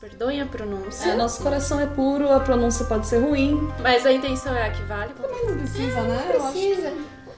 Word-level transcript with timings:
Perdoem 0.00 0.42
a 0.42 0.46
pronúncia. 0.46 1.10
É, 1.10 1.16
nosso 1.16 1.42
coração 1.42 1.80
é 1.80 1.86
puro, 1.86 2.28
a 2.30 2.38
pronúncia 2.40 2.84
pode 2.84 3.06
ser 3.06 3.18
ruim. 3.18 3.54
Mas 3.82 4.04
a 4.04 4.12
intenção 4.12 4.54
é 4.54 4.66
a 4.66 4.72
que 4.72 4.82
vale. 4.82 5.14
Também 5.14 5.46
não 5.46 5.56
precisa, 5.58 6.02
né? 6.02 6.30
Eu 6.34 6.42
acho 6.44 6.52
Precisa. 6.52 6.90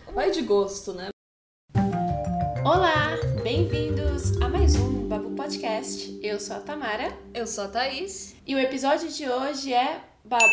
que 0.07 0.12
vai 0.12 0.31
de 0.31 0.43
gosto, 0.43 0.93
né? 0.93 1.09
Olá, 2.65 3.17
bem-vindos 3.45 4.41
a 4.43 4.49
mais 4.49 4.75
um 4.75 5.07
Babu 5.07 5.30
Podcast. 5.36 6.18
Eu 6.21 6.41
sou 6.41 6.57
a 6.57 6.61
Tamara 6.61 7.16
Eu 7.32 7.46
sou 7.46 7.64
a 7.64 7.68
Thaís. 7.68 8.34
e 8.45 8.55
o 8.55 8.59
episódio 8.59 9.09
de 9.09 9.29
hoje 9.29 9.72
é 9.72 10.02
Babu 10.25 10.45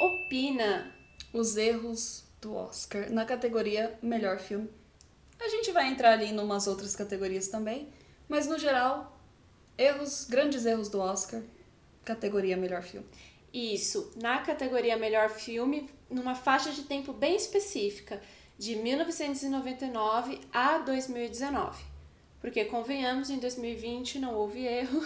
Opina. 0.00 0.92
Os 1.32 1.56
erros 1.56 2.24
do 2.42 2.54
Oscar 2.54 3.10
na 3.10 3.24
categoria 3.24 3.98
Melhor 4.02 4.38
Filme. 4.38 4.68
A 5.40 5.48
gente 5.48 5.72
vai 5.72 5.88
entrar 5.88 6.12
ali 6.12 6.26
em 6.26 6.38
umas 6.38 6.66
outras 6.66 6.94
categorias 6.94 7.48
também, 7.48 7.88
mas 8.28 8.46
no 8.46 8.58
geral, 8.58 9.18
erros, 9.76 10.26
grandes 10.28 10.64
erros 10.64 10.88
do 10.88 11.00
Oscar, 11.00 11.40
categoria 12.04 12.56
Melhor 12.56 12.82
Filme. 12.82 13.06
Isso, 13.52 14.12
na 14.16 14.40
categoria 14.40 14.96
Melhor 14.96 15.30
Filme, 15.30 15.88
numa 16.10 16.34
faixa 16.34 16.70
de 16.70 16.82
tempo 16.82 17.12
bem 17.12 17.36
específica, 17.36 18.20
de 18.58 18.76
1999 18.76 20.40
a 20.52 20.78
2019. 20.78 21.82
Porque, 22.40 22.64
convenhamos, 22.66 23.30
em 23.30 23.38
2020 23.38 24.18
não 24.18 24.34
houve 24.34 24.66
erro. 24.66 25.02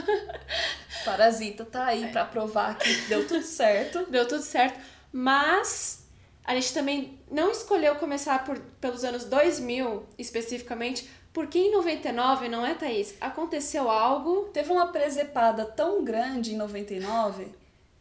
Parasita 1.04 1.64
tá 1.64 1.86
aí 1.86 2.10
pra 2.10 2.24
provar 2.24 2.78
que 2.78 2.92
deu 3.08 3.26
tudo 3.28 3.42
certo. 3.42 4.06
Deu 4.10 4.26
tudo 4.26 4.42
certo. 4.42 4.80
Mas 5.12 6.06
a 6.46 6.54
gente 6.54 6.72
também 6.72 7.18
não 7.30 7.50
escolheu 7.50 7.96
começar 7.96 8.44
por, 8.44 8.58
pelos 8.80 9.04
anos 9.04 9.24
2000, 9.24 10.06
especificamente, 10.16 11.10
porque 11.36 11.58
em 11.58 11.70
99, 11.70 12.48
não 12.48 12.64
é, 12.64 12.72
Thaís? 12.72 13.14
Aconteceu 13.20 13.90
algo. 13.90 14.48
Teve 14.54 14.72
uma 14.72 14.86
presepada 14.86 15.66
tão 15.66 16.02
grande 16.02 16.54
em 16.54 16.56
99 16.56 17.48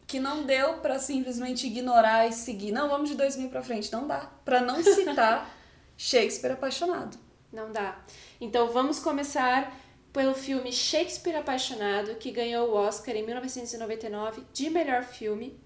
que 0.07 0.21
não 0.21 0.43
deu 0.43 0.75
pra 0.75 0.99
simplesmente 0.99 1.67
ignorar 1.67 2.25
e 2.29 2.31
seguir. 2.31 2.71
Não, 2.71 2.87
vamos 2.87 3.09
de 3.09 3.15
2000 3.15 3.49
pra 3.49 3.61
frente. 3.61 3.91
Não 3.91 4.07
dá. 4.07 4.31
Pra 4.45 4.61
não 4.61 4.81
citar 4.81 5.53
Shakespeare 5.97 6.53
apaixonado. 6.53 7.17
Não 7.51 7.73
dá. 7.73 7.99
Então 8.39 8.69
vamos 8.69 8.99
começar 8.99 9.77
pelo 10.13 10.33
filme 10.33 10.71
Shakespeare 10.71 11.35
Apaixonado, 11.35 12.15
que 12.15 12.31
ganhou 12.31 12.69
o 12.69 12.75
Oscar 12.75 13.17
em 13.17 13.25
1999 13.25 14.43
de 14.53 14.69
melhor 14.69 15.03
filme. 15.03 15.59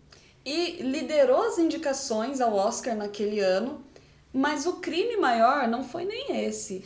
E 0.44 0.82
liderou 0.82 1.44
as 1.44 1.60
indicações 1.60 2.42
ao 2.42 2.56
Oscar 2.56 2.96
naquele 2.96 3.40
ano, 3.40 3.86
mas 4.34 4.66
o 4.66 4.78
crime 4.78 5.18
maior 5.18 5.68
não 5.68 5.84
foi 5.84 6.06
nem 6.06 6.46
esse. 6.46 6.84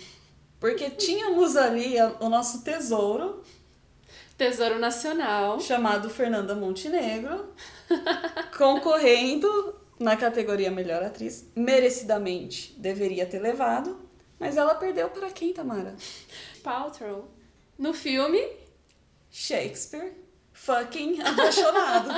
Porque 0.64 0.90
tínhamos 0.90 1.58
ali 1.58 1.96
o 2.22 2.30
nosso 2.30 2.64
tesouro, 2.64 3.44
Tesouro 4.38 4.80
Nacional. 4.80 5.60
chamado 5.60 6.10
Fernanda 6.10 6.56
Montenegro, 6.56 7.54
concorrendo 8.58 9.76
na 10.00 10.16
categoria 10.16 10.72
Melhor 10.72 11.04
Atriz. 11.04 11.52
Merecidamente 11.54 12.74
deveria 12.78 13.26
ter 13.26 13.40
levado, 13.40 14.08
mas 14.40 14.56
ela 14.56 14.74
perdeu 14.76 15.10
para 15.10 15.30
quem, 15.32 15.52
Tamara? 15.52 15.98
Paltrow. 16.64 17.30
No 17.78 17.94
filme, 17.94 18.42
Shakespeare, 19.30 20.14
fucking 20.54 21.22
apaixonado. 21.24 22.10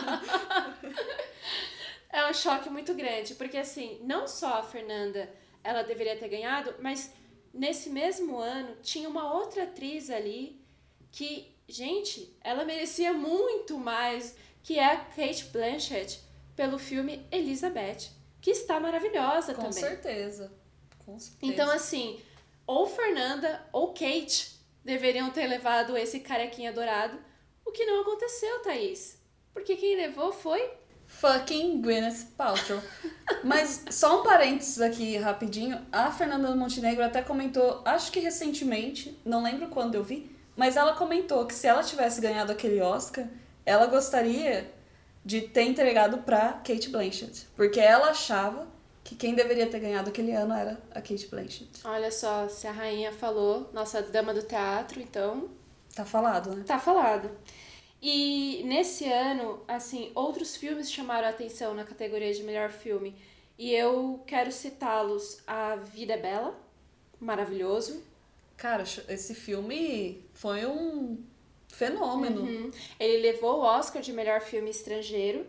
é 2.13 2.29
um 2.29 2.33
choque 2.35 2.69
muito 2.69 2.93
grande, 2.93 3.33
porque 3.33 3.57
assim, 3.57 3.99
não 4.03 4.27
só 4.27 4.59
a 4.59 4.63
Fernanda 4.63 5.27
ela 5.63 5.81
deveria 5.81 6.15
ter 6.15 6.29
ganhado, 6.29 6.75
mas 6.79 7.11
nesse 7.55 7.89
mesmo 7.89 8.37
ano 8.37 8.75
tinha 8.83 9.09
uma 9.09 9.33
outra 9.33 9.63
atriz 9.63 10.09
ali 10.09 10.61
que, 11.11 11.55
gente, 11.67 12.35
ela 12.41 12.65
merecia 12.65 13.13
muito 13.13 13.77
mais, 13.77 14.35
que 14.61 14.77
é 14.77 14.85
a 14.85 14.97
Kate 14.97 15.45
Blanchett 15.45 16.21
pelo 16.55 16.77
filme 16.77 17.25
Elizabeth, 17.31 18.09
que 18.41 18.51
está 18.51 18.79
maravilhosa 18.79 19.53
Com 19.53 19.63
também. 19.63 19.83
certeza. 19.83 20.51
Com 21.05 21.17
certeza. 21.17 21.51
Então, 21.51 21.69
assim, 21.71 22.19
ou 22.67 22.85
Fernanda 22.87 23.65
ou 23.71 23.93
Kate 23.93 24.55
deveriam 24.83 25.29
ter 25.31 25.47
levado 25.47 25.97
esse 25.97 26.19
carequinha 26.19 26.71
dourado, 26.71 27.17
o 27.65 27.71
que 27.71 27.85
não 27.85 28.01
aconteceu, 28.01 28.61
Thaís. 28.61 29.19
Porque 29.53 29.75
quem 29.75 29.95
levou 29.95 30.31
foi. 30.31 30.61
Fucking 31.07 31.81
Gwyneth 31.81 32.25
Paltrow. 32.37 32.81
Mas 33.43 33.83
só 33.89 34.21
um 34.21 34.23
parênteses 34.23 34.81
aqui 34.81 35.17
rapidinho. 35.17 35.79
A 35.91 36.11
Fernanda 36.11 36.53
Montenegro 36.55 37.03
até 37.03 37.21
comentou, 37.21 37.81
acho 37.85 38.11
que 38.11 38.19
recentemente, 38.19 39.19
não 39.25 39.43
lembro 39.43 39.67
quando 39.67 39.95
eu 39.95 40.03
vi, 40.03 40.35
mas 40.55 40.75
ela 40.77 40.93
comentou 40.93 41.45
que 41.45 41.53
se 41.53 41.67
ela 41.67 41.83
tivesse 41.83 42.21
ganhado 42.21 42.51
aquele 42.51 42.81
Oscar, 42.81 43.25
ela 43.65 43.87
gostaria 43.87 44.71
de 45.23 45.41
ter 45.41 45.63
entregado 45.63 46.19
pra 46.19 46.53
Kate 46.53 46.89
Blanchett. 46.89 47.47
Porque 47.55 47.79
ela 47.79 48.09
achava 48.09 48.67
que 49.03 49.15
quem 49.15 49.33
deveria 49.35 49.67
ter 49.67 49.79
ganhado 49.79 50.09
aquele 50.09 50.31
ano 50.33 50.53
era 50.53 50.79
a 50.91 51.01
Kate 51.01 51.27
Blanchett. 51.27 51.81
Olha 51.83 52.11
só, 52.11 52.47
se 52.47 52.67
a 52.67 52.71
rainha 52.71 53.11
falou, 53.11 53.69
nossa 53.73 54.01
dama 54.01 54.33
do 54.33 54.43
teatro, 54.43 54.99
então 55.01 55.49
Tá 55.95 56.03
falado, 56.05 56.53
né? 56.55 56.63
tá 56.67 56.77
falado. 56.77 57.31
E 58.07 58.61
nesse 58.65 59.05
ano, 59.05 59.63
assim, 59.67 60.11
outros 60.13 60.55
filmes 60.55 60.91
chamaram 60.91 61.25
a 61.25 61.31
atenção 61.31 61.73
na 61.73 61.83
categoria 61.83 62.31
de 62.31 62.43
melhor 62.43 62.69
filme. 62.69 63.15
E 63.57 63.73
eu 63.73 64.23
quero 64.27 64.51
citá-los: 64.51 65.41
A 65.47 65.75
Vida 65.77 66.13
é 66.13 66.17
Bela, 66.17 66.55
maravilhoso. 67.19 68.03
Cara, 68.55 68.83
esse 69.09 69.33
filme 69.33 70.23
foi 70.35 70.67
um 70.67 71.17
fenômeno. 71.67 72.41
Uhum. 72.41 72.71
Ele 72.99 73.23
levou 73.23 73.61
o 73.61 73.63
Oscar 73.63 74.03
de 74.03 74.13
melhor 74.13 74.39
filme 74.39 74.69
estrangeiro. 74.69 75.43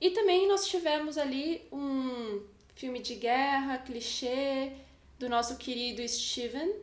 E 0.00 0.10
também 0.10 0.48
nós 0.48 0.66
tivemos 0.66 1.16
ali 1.16 1.62
um 1.70 2.42
filme 2.74 2.98
de 2.98 3.14
guerra, 3.14 3.78
clichê, 3.78 4.72
do 5.20 5.28
nosso 5.28 5.56
querido 5.56 6.02
Steven, 6.08 6.74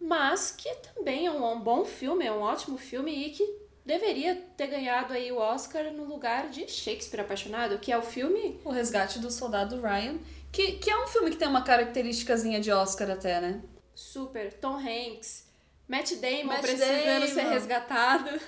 mas 0.00 0.52
que 0.52 0.72
também 0.76 1.26
é 1.26 1.32
um, 1.32 1.44
um 1.44 1.60
bom 1.60 1.84
filme, 1.84 2.24
é 2.24 2.30
um 2.30 2.42
ótimo 2.42 2.78
filme 2.78 3.26
e 3.26 3.30
que 3.30 3.61
deveria 3.84 4.36
ter 4.56 4.68
ganhado 4.68 5.12
aí 5.12 5.30
o 5.32 5.38
Oscar 5.38 5.92
no 5.92 6.04
lugar 6.04 6.48
de 6.48 6.68
Shakespeare 6.68 7.20
Apaixonado, 7.20 7.78
que 7.78 7.90
é 7.92 7.98
o 7.98 8.02
filme 8.02 8.60
O 8.64 8.70
Resgate 8.70 9.18
do 9.18 9.30
Soldado 9.30 9.80
Ryan, 9.80 10.18
que, 10.50 10.72
que 10.72 10.90
é 10.90 11.02
um 11.02 11.06
filme 11.06 11.30
que 11.30 11.36
tem 11.36 11.48
uma 11.48 11.62
característicazinha 11.62 12.60
de 12.60 12.70
Oscar 12.70 13.10
até, 13.10 13.40
né? 13.40 13.62
super 13.94 14.52
Tom 14.54 14.76
Hanks, 14.76 15.46
Matt 15.86 16.12
Damon 16.14 16.44
Matt 16.46 16.60
precisando 16.60 17.26
ser 17.26 17.36
Damon. 17.36 17.50
resgatado. 17.50 18.40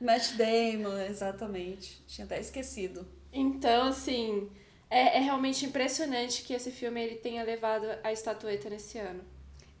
Matt 0.00 0.32
Damon, 0.32 0.98
exatamente. 1.08 2.02
Tinha 2.06 2.24
até 2.24 2.40
esquecido. 2.40 3.06
Então, 3.32 3.88
assim, 3.88 4.50
é, 4.90 5.18
é 5.18 5.20
realmente 5.20 5.64
impressionante 5.64 6.42
que 6.42 6.52
esse 6.52 6.70
filme 6.70 7.02
ele 7.02 7.16
tenha 7.16 7.42
levado 7.44 7.86
a 8.02 8.12
estatueta 8.12 8.68
nesse 8.68 8.98
ano. 8.98 9.24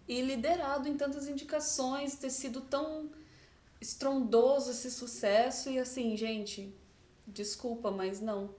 E 0.08 0.20
liderado 0.22 0.88
em 0.88 0.96
tantas 0.96 1.28
indicações, 1.28 2.16
ter 2.16 2.30
sido 2.30 2.60
tão 2.60 3.10
estrondoso 3.80 4.70
esse 4.70 4.90
sucesso. 4.90 5.70
E 5.70 5.78
assim, 5.78 6.16
gente, 6.16 6.74
desculpa, 7.26 7.90
mas 7.90 8.20
não. 8.20 8.50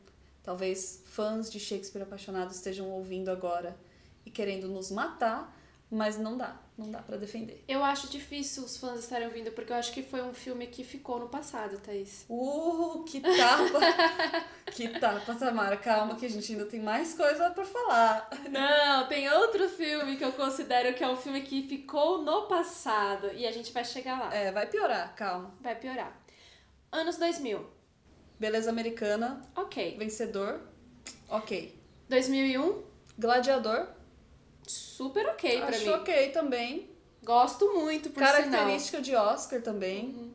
Talvez 0.44 1.02
fãs 1.06 1.52
de 1.52 1.60
Shakespeare 1.60 2.04
Apaixonado 2.04 2.52
estejam 2.52 2.90
ouvindo 2.90 3.30
agora 3.30 3.78
e 4.26 4.32
querendo 4.32 4.68
nos 4.68 4.90
matar, 4.92 5.54
mas 5.90 6.18
não 6.18 6.38
dá. 6.38 6.58
Não 6.78 6.92
dá 6.92 7.02
pra 7.02 7.18
defender. 7.18 7.64
Eu 7.68 7.84
acho 7.84 8.08
difícil 8.08 8.64
os 8.64 8.78
fãs 8.78 9.00
estarem 9.00 9.28
ouvindo, 9.28 9.52
porque 9.52 9.74
eu 9.74 9.78
acho 9.78 9.92
que 9.92 10.04
foi 10.04 10.22
um 10.22 10.34
filme 10.34 10.68
que 10.68 10.84
ficou 10.84 11.20
no 11.20 11.28
passado, 11.28 11.80
Thaís. 11.80 12.24
Uh, 12.30 13.04
que 13.04 13.20
tapa! 13.20 13.80
que 14.78 15.00
tapa, 15.00 15.34
Tamara. 15.36 15.76
Calma 15.78 16.16
que 16.16 16.26
a 16.26 16.30
gente 16.30 16.52
ainda 16.52 16.66
tem 16.66 16.80
mais 16.80 17.14
coisa 17.16 17.50
pra 17.50 17.66
falar. 17.66 18.30
Não, 18.50 19.08
tem 19.08 19.28
outro 19.32 19.68
filme 19.68 20.16
que 20.18 20.24
eu 20.24 20.32
considero 20.32 20.94
que 20.94 21.04
é 21.04 21.08
um 21.10 21.16
filme 21.16 21.42
que 21.42 21.64
ficou 21.68 22.22
no 22.22 22.44
passado. 22.48 23.32
E 23.34 23.48
a 23.48 23.52
gente 23.52 23.72
vai 23.74 23.84
chegar 23.84 24.20
lá. 24.20 24.34
É, 24.34 24.52
vai 24.52 24.68
piorar, 24.68 25.16
calma. 25.16 25.54
Vai 25.62 25.76
piorar. 25.76 26.16
Anos 26.92 27.18
2000. 27.18 27.66
Beleza 28.40 28.70
Americana, 28.70 29.42
Ok. 29.56 29.96
vencedor, 29.98 30.62
ok. 31.28 31.76
2001. 32.08 32.84
Gladiador, 33.18 33.88
Super 34.68 35.26
ok 35.30 35.58
pra 35.60 35.70
acho 35.70 35.86
mim. 35.86 35.90
ok 35.90 36.30
também. 36.30 36.90
Gosto 37.24 37.74
muito, 37.74 38.10
por 38.12 38.24
sinal. 38.24 38.42
Característica 38.44 39.02
de 39.02 39.16
Oscar 39.16 39.62
também. 39.62 40.32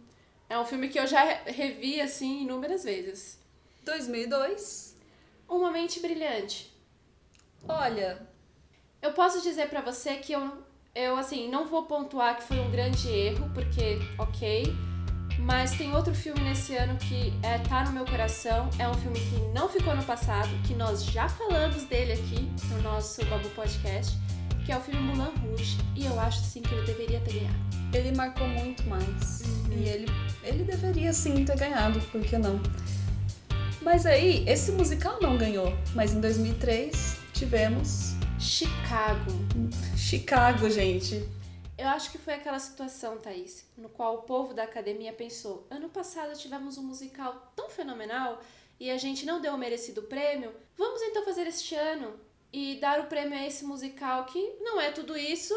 É 0.49 0.59
um 0.59 0.65
filme 0.65 0.89
que 0.89 0.99
eu 0.99 1.07
já 1.07 1.23
revi, 1.47 2.01
assim, 2.01 2.43
inúmeras 2.43 2.83
vezes. 2.85 3.39
2002. 3.85 4.97
Uma 5.49 5.71
Mente 5.71 6.01
Brilhante. 6.01 6.73
Olha, 7.69 8.27
Eu 9.01 9.13
posso 9.15 9.43
dizer 9.43 9.69
pra 9.69 9.81
você 9.81 10.15
que 10.17 10.33
eu, 10.33 10.65
eu, 10.95 11.17
assim, 11.17 11.51
não 11.51 11.67
vou 11.67 11.83
pontuar 11.87 12.37
que 12.37 12.45
foi 12.45 12.61
um 12.61 12.71
grande 12.71 13.09
erro, 13.09 13.51
porque, 13.53 13.99
ok. 14.17 14.73
Mas 15.41 15.73
tem 15.73 15.93
outro 15.93 16.15
filme 16.15 16.41
nesse 16.41 16.77
ano 16.77 16.97
que 16.99 17.33
é, 17.43 17.59
tá 17.59 17.83
no 17.85 17.91
meu 17.91 18.05
coração. 18.05 18.71
É 18.79 18.89
um 18.89 18.95
filme 18.95 19.19
que 19.19 19.41
não 19.53 19.69
ficou 19.69 19.97
no 19.97 20.05
passado, 20.05 20.49
que 20.69 20.73
nós 20.75 21.05
já 21.05 21.29
falamos 21.29 21.83
dele 21.85 22.13
aqui 22.13 22.49
no 22.69 22.81
nosso 22.83 23.25
Babu 23.25 23.49
Podcast, 23.51 24.17
que 24.65 24.71
é 24.71 24.77
o 24.77 24.81
filme 24.81 25.01
Mulan 25.01 25.33
Rouge. 25.43 25.79
E 25.97 26.07
eu 26.07 26.21
acho 26.21 26.41
sim 26.45 26.63
que 26.63 26.73
ele 26.73 26.87
deveria 26.87 27.19
ter 27.21 27.41
ganhado. 27.41 27.59
Ele 27.93 28.17
marcou 28.17 28.47
muito 28.47 28.85
mais. 28.85 29.41
E 29.69 29.89
ele, 29.89 30.07
ele 30.45 30.63
deveria 30.63 31.13
sim 31.13 31.45
ter 31.45 31.57
ganhado, 31.57 31.99
por 32.13 32.21
que 32.21 32.39
não? 32.39 32.61
Mas 33.83 34.07
aí, 34.07 34.49
esse 34.49 34.71
musical 34.71 35.21
não 35.21 35.37
ganhou. 35.37 35.67
Mas 35.93 36.13
em 36.13 36.21
2003 36.21 37.17
tivemos 37.33 38.13
Chicago. 38.39 39.33
Chicago, 39.97 40.71
gente. 40.71 41.29
Eu 41.77 41.89
acho 41.89 42.13
que 42.13 42.19
foi 42.19 42.35
aquela 42.35 42.61
situação, 42.61 43.19
Thaís, 43.19 43.67
no 43.77 43.89
qual 43.89 44.15
o 44.15 44.23
povo 44.23 44.55
da 44.55 44.63
academia 44.63 45.13
pensou: 45.13 45.67
ano 45.69 45.89
passado 45.89 46.39
tivemos 46.39 46.79
um 46.79 46.85
musical 46.85 47.53
tão 47.57 47.69
fenomenal 47.69 48.41
e 48.79 48.89
a 48.89 48.97
gente 48.97 49.27
não 49.27 49.41
deu 49.41 49.55
o 49.55 49.59
merecido 49.59 50.03
prêmio, 50.03 50.53
vamos 50.77 51.03
então 51.03 51.25
fazer 51.25 51.49
este 51.49 51.75
ano 51.75 52.15
e 52.53 52.77
dar 52.81 53.01
o 53.01 53.07
prêmio 53.07 53.37
a 53.37 53.47
esse 53.47 53.65
musical 53.65 54.27
que 54.27 54.57
não 54.61 54.81
é 54.81 54.93
tudo 54.93 55.17
isso, 55.17 55.55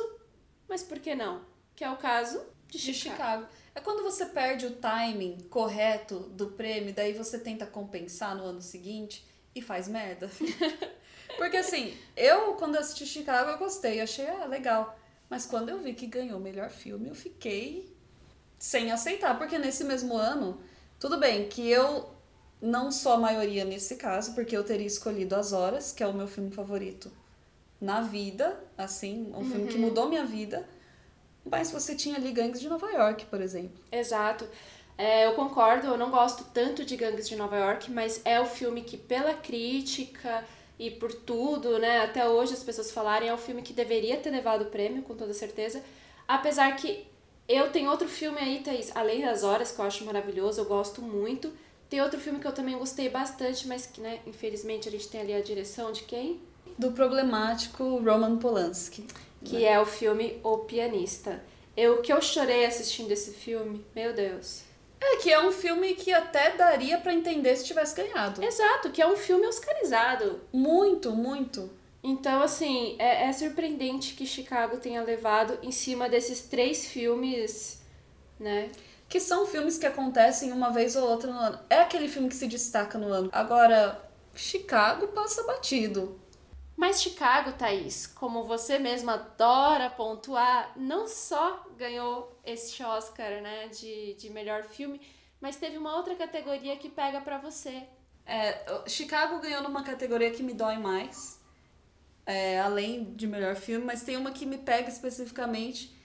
mas 0.68 0.81
por 0.81 0.98
que 1.00 1.13
não? 1.13 1.42
Que 1.75 1.83
é 1.83 1.92
o 1.92 1.98
caso 1.98 2.42
de 2.77 2.94
Chicago. 2.94 2.94
De 2.94 3.18
Chicago. 3.18 3.48
É 3.75 3.81
quando 3.81 4.04
você 4.04 4.25
perde 4.25 4.66
o 4.66 4.72
timing 4.72 5.38
correto 5.50 6.19
do 6.19 6.48
prêmio, 6.48 6.94
daí 6.94 7.13
você 7.13 7.38
tenta 7.38 7.66
compensar 7.66 8.36
no 8.36 8.44
ano 8.44 8.62
seguinte 8.62 9.25
e 9.54 9.62
faz 9.62 9.88
merda. 9.88 10.30
Porque 11.38 11.57
assim, 11.57 11.98
eu 12.16 12.54
quando 12.54 12.77
assisti 12.77 13.06
Chicago 13.06 13.50
eu 13.51 13.57
gostei, 13.57 14.00
achei 14.00 14.27
ah, 14.27 14.45
legal. 14.45 14.98
Mas 15.30 15.45
quando 15.45 15.69
eu 15.69 15.80
vi 15.80 15.94
que 15.94 16.07
ganhou 16.07 16.39
o 16.39 16.42
melhor 16.42 16.69
filme, 16.69 17.10
eu 17.10 17.16
fiquei 17.16 17.94
sem 18.57 18.92
aceitar, 18.92 19.38
porque 19.38 19.57
nesse 19.57 19.83
mesmo 19.83 20.16
ano, 20.16 20.60
tudo 21.00 21.18
bem 21.18 21.50
que 21.50 21.68
eu 21.69 22.10
não 22.62 22.92
sou 22.92 23.13
a 23.13 23.18
maioria 23.18 23.66
nesse 23.66 23.95
caso, 23.95 24.33
porque 24.33 24.56
eu 24.56 24.63
teria 24.63 24.88
escolhido 24.88 25.36
As 25.36 25.51
Horas, 25.51 25.92
que 25.92 26.04
é 26.04 26.07
o 26.07 26.13
meu 26.13 26.28
filme 26.28 26.51
favorito 26.51 27.12
na 27.80 28.01
vida, 28.01 28.57
assim, 28.78 29.31
um 29.36 29.44
filme 29.44 29.68
que 29.68 29.78
mudou 29.78 30.07
minha 30.07 30.25
vida. 30.25 30.68
Mas 31.50 31.71
você 31.71 31.95
tinha 31.95 32.15
ali 32.15 32.31
Gangues 32.31 32.59
de 32.59 32.68
Nova 32.68 32.89
York, 32.92 33.25
por 33.25 33.42
exemplo. 33.42 33.80
Exato. 33.92 34.47
É, 34.97 35.25
eu 35.25 35.33
concordo, 35.33 35.88
eu 35.88 35.97
não 35.97 36.09
gosto 36.09 36.45
tanto 36.53 36.86
de 36.86 36.95
Gangues 36.95 37.27
de 37.27 37.36
Nova 37.36 37.57
York, 37.57 37.92
mas 37.92 38.21
é 38.24 38.39
o 38.39 38.45
filme 38.45 38.81
que, 38.81 38.97
pela 38.97 39.33
crítica 39.33 40.44
e 40.80 40.89
por 40.89 41.13
tudo, 41.13 41.77
né, 41.80 42.00
até 42.00 42.27
hoje 42.27 42.53
as 42.53 42.63
pessoas 42.63 42.92
falarem, 42.92 43.30
é 43.30 43.33
o 43.33 43.38
filme 43.38 43.62
que 43.62 43.74
deveria 43.74 44.18
ter 44.18 44.30
levado 44.30 44.63
o 44.63 44.65
prêmio, 44.65 45.03
com 45.03 45.15
toda 45.15 45.33
certeza. 45.33 45.83
Apesar 46.27 46.75
que 46.75 47.06
eu 47.47 47.71
tenho 47.71 47.92
outro 47.92 48.07
filme 48.07 48.39
aí, 48.39 48.62
Thaís, 48.63 48.92
Além 48.95 49.21
das 49.21 49.44
Horas, 49.44 49.71
que 49.71 49.80
eu 49.80 49.86
acho 49.86 50.03
maravilhoso, 50.06 50.62
eu 50.62 50.65
gosto 50.65 51.01
muito. 51.01 51.51
Tem 51.89 52.01
outro 52.01 52.19
filme 52.19 52.39
que 52.39 52.47
eu 52.47 52.51
também 52.51 52.77
gostei 52.77 53.09
bastante, 53.09 53.68
mas 53.68 53.86
que, 53.86 54.01
né, 54.01 54.19
infelizmente 54.25 54.89
a 54.89 54.92
gente 54.92 55.07
tem 55.07 55.21
ali 55.21 55.33
a 55.33 55.42
direção 55.42 55.92
de 55.92 56.03
quem? 56.03 56.42
Do 56.77 56.92
problemático 56.92 57.83
Roman 57.97 58.38
Polanski. 58.38 59.06
Que 59.45 59.65
é 59.65 59.80
o 59.80 59.86
filme 59.86 60.39
O 60.44 60.59
Pianista. 60.59 61.44
Eu 61.77 62.01
que 62.01 62.12
eu 62.12 62.21
chorei 62.21 62.65
assistindo 62.65 63.12
esse 63.12 63.31
filme, 63.31 63.86
meu 63.95 64.13
Deus. 64.13 64.63
É, 65.00 65.18
que 65.18 65.31
é 65.31 65.39
um 65.39 65.51
filme 65.51 65.94
que 65.94 66.12
até 66.12 66.51
daria 66.56 66.97
para 66.97 67.13
entender 67.13 67.56
se 67.56 67.65
tivesse 67.65 67.95
ganhado. 67.95 68.44
Exato, 68.44 68.92
que 68.92 69.01
é 69.01 69.07
um 69.07 69.15
filme 69.15 69.45
oscarizado. 69.45 70.42
Muito, 70.51 71.12
muito. 71.12 71.69
Então, 72.03 72.42
assim, 72.42 72.95
é, 72.97 73.27
é 73.27 73.33
surpreendente 73.33 74.13
que 74.13 74.25
Chicago 74.25 74.77
tenha 74.77 75.03
levado 75.03 75.57
em 75.62 75.71
cima 75.71 76.07
desses 76.07 76.42
três 76.44 76.86
filmes, 76.86 77.81
né? 78.39 78.69
Que 79.09 79.19
são 79.19 79.45
filmes 79.45 79.77
que 79.77 79.86
acontecem 79.86 80.51
uma 80.51 80.71
vez 80.71 80.95
ou 80.95 81.07
outra 81.07 81.31
no 81.31 81.39
ano. 81.39 81.59
É 81.69 81.81
aquele 81.81 82.07
filme 82.07 82.30
que 82.30 82.36
se 82.36 82.47
destaca 82.47 82.97
no 82.97 83.07
ano. 83.12 83.30
Agora, 83.31 84.01
Chicago 84.36 85.07
passa 85.09 85.44
batido. 85.44 86.19
Mas 86.75 87.01
Chicago, 87.01 87.54
Thaís, 87.54 88.06
como 88.06 88.44
você 88.44 88.77
mesma 88.77 89.13
adora 89.13 89.89
pontuar, 89.89 90.74
não 90.75 91.07
só 91.07 91.66
ganhou 91.77 92.38
este 92.45 92.83
Oscar, 92.83 93.42
né, 93.42 93.69
de, 93.69 94.13
de 94.16 94.30
melhor 94.30 94.63
filme, 94.63 95.00
mas 95.39 95.56
teve 95.56 95.77
uma 95.77 95.95
outra 95.95 96.16
categoria 96.16 96.75
que 96.75 96.89
pega 96.89 97.22
pra 97.22 97.38
você. 97.38 97.83
É, 98.25 98.66
Chicago 98.88 99.39
ganhou 99.39 99.62
numa 99.63 99.83
categoria 99.83 100.31
que 100.31 100.44
me 100.44 100.54
dói 100.54 100.77
mais, 100.77 101.39
é, 102.25 102.60
além 102.60 103.13
de 103.16 103.25
melhor 103.25 103.56
filme, 103.56 103.86
mas 103.86 104.04
tem 104.04 104.18
uma 104.18 104.31
que 104.31 104.45
me 104.45 104.57
pega 104.57 104.89
especificamente, 104.89 105.95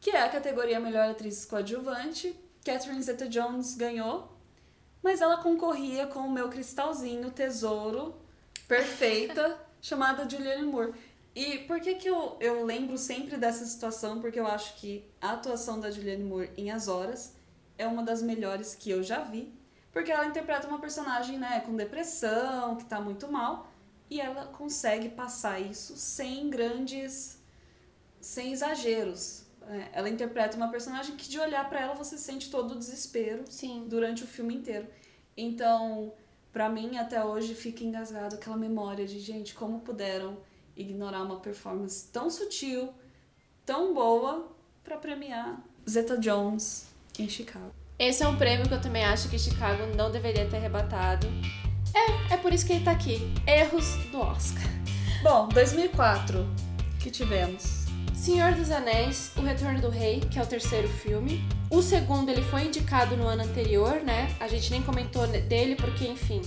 que 0.00 0.10
é 0.10 0.22
a 0.22 0.28
categoria 0.28 0.80
melhor 0.80 1.10
atriz 1.10 1.44
coadjuvante. 1.44 2.34
Catherine 2.64 3.02
Zeta-Jones 3.02 3.76
ganhou, 3.76 4.36
mas 5.02 5.20
ela 5.20 5.36
concorria 5.36 6.06
com 6.06 6.20
o 6.20 6.30
meu 6.30 6.48
cristalzinho, 6.48 7.30
tesouro, 7.30 8.20
perfeita. 8.66 9.58
chamada 9.80 10.28
Julianne 10.28 10.66
Moore. 10.66 10.94
E 11.34 11.58
por 11.58 11.80
que, 11.80 11.94
que 11.94 12.08
eu, 12.08 12.36
eu 12.40 12.64
lembro 12.64 12.98
sempre 12.98 13.36
dessa 13.36 13.64
situação? 13.64 14.20
Porque 14.20 14.38
eu 14.38 14.46
acho 14.46 14.76
que 14.76 15.04
a 15.20 15.32
atuação 15.32 15.78
da 15.78 15.90
Julianne 15.90 16.24
Moore 16.24 16.50
em 16.56 16.70
As 16.70 16.88
Horas 16.88 17.34
é 17.78 17.86
uma 17.86 18.02
das 18.02 18.20
melhores 18.22 18.74
que 18.74 18.90
eu 18.90 19.02
já 19.02 19.20
vi. 19.20 19.52
Porque 19.92 20.10
ela 20.10 20.26
interpreta 20.26 20.68
uma 20.68 20.78
personagem 20.78 21.38
né, 21.38 21.60
com 21.60 21.74
depressão, 21.74 22.76
que 22.76 22.84
tá 22.84 23.00
muito 23.00 23.30
mal, 23.30 23.68
e 24.08 24.20
ela 24.20 24.46
consegue 24.46 25.08
passar 25.08 25.60
isso 25.60 25.96
sem 25.96 26.48
grandes. 26.50 27.38
sem 28.20 28.52
exageros. 28.52 29.46
É, 29.68 29.88
ela 29.92 30.08
interpreta 30.08 30.56
uma 30.56 30.68
personagem 30.68 31.16
que, 31.16 31.28
de 31.28 31.38
olhar 31.38 31.68
para 31.68 31.80
ela, 31.80 31.94
você 31.94 32.18
sente 32.18 32.50
todo 32.50 32.72
o 32.72 32.78
desespero 32.78 33.44
Sim. 33.48 33.86
durante 33.88 34.24
o 34.24 34.26
filme 34.26 34.54
inteiro. 34.54 34.88
Então, 35.36 36.12
para 36.52 36.68
mim 36.68 36.98
até 36.98 37.24
hoje 37.24 37.54
fica 37.54 37.84
engasgado 37.84 38.34
aquela 38.34 38.56
memória 38.56 39.06
de 39.06 39.18
gente 39.18 39.54
como 39.54 39.80
puderam 39.80 40.38
ignorar 40.76 41.22
uma 41.22 41.40
performance 41.40 42.08
tão 42.12 42.30
sutil, 42.30 42.92
tão 43.64 43.94
boa 43.94 44.48
para 44.82 44.96
premiar 44.96 45.62
Zeta 45.88 46.18
Jones 46.18 46.88
em 47.18 47.28
Chicago. 47.28 47.72
Esse 47.98 48.22
é 48.22 48.28
um 48.28 48.36
prêmio 48.36 48.66
que 48.66 48.74
eu 48.74 48.80
também 48.80 49.04
acho 49.04 49.28
que 49.28 49.38
Chicago 49.38 49.94
não 49.94 50.10
deveria 50.10 50.48
ter 50.48 50.56
arrebatado. 50.56 51.26
É, 51.94 52.34
é 52.34 52.36
por 52.36 52.52
isso 52.52 52.66
que 52.66 52.72
ele 52.72 52.84
tá 52.84 52.92
aqui. 52.92 53.18
Erros 53.46 53.96
do 54.10 54.20
Oscar. 54.20 54.62
Bom, 55.22 55.48
2004, 55.48 56.46
que 56.98 57.10
tivemos? 57.10 57.84
Senhor 58.14 58.52
dos 58.54 58.70
Anéis, 58.70 59.32
O 59.36 59.42
Retorno 59.42 59.80
do 59.80 59.90
Rei, 59.90 60.20
que 60.20 60.38
é 60.38 60.42
o 60.42 60.46
terceiro 60.46 60.88
filme. 60.88 61.42
O 61.70 61.80
segundo 61.80 62.28
ele 62.28 62.42
foi 62.42 62.64
indicado 62.64 63.16
no 63.16 63.28
ano 63.28 63.44
anterior, 63.44 64.02
né? 64.02 64.34
A 64.40 64.48
gente 64.48 64.72
nem 64.72 64.82
comentou 64.82 65.26
dele 65.26 65.76
porque, 65.76 66.04
enfim, 66.04 66.42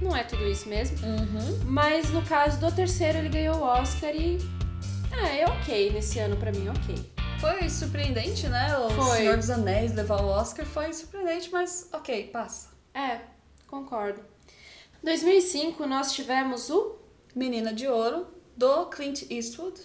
não 0.00 0.14
é 0.14 0.22
tudo 0.22 0.46
isso 0.46 0.68
mesmo. 0.68 0.98
Uhum. 0.98 1.60
Mas 1.64 2.10
no 2.10 2.22
caso 2.22 2.60
do 2.60 2.70
terceiro 2.70 3.18
ele 3.18 3.30
ganhou 3.30 3.56
o 3.56 3.62
Oscar 3.62 4.14
e 4.14 4.38
ah, 5.10 5.28
é 5.28 5.46
ok 5.46 5.90
nesse 5.92 6.18
ano 6.18 6.36
para 6.36 6.52
mim, 6.52 6.68
ok. 6.68 7.12
Foi 7.40 7.68
surpreendente, 7.68 8.46
né? 8.46 8.76
O 8.78 8.90
Foi. 8.90 9.16
Senhor 9.16 9.36
dos 9.36 9.50
Anéis 9.50 9.94
levar 9.94 10.20
o 10.20 10.26
Oscar 10.26 10.64
foi 10.64 10.92
surpreendente, 10.92 11.50
mas 11.50 11.88
ok, 11.92 12.28
passa. 12.28 12.68
É, 12.94 13.20
concordo. 13.66 14.20
2005 15.02 15.86
nós 15.86 16.12
tivemos 16.12 16.70
o 16.70 16.96
Menina 17.34 17.72
de 17.72 17.88
Ouro, 17.88 18.26
do 18.56 18.86
Clint 18.86 19.22
Eastwood, 19.30 19.80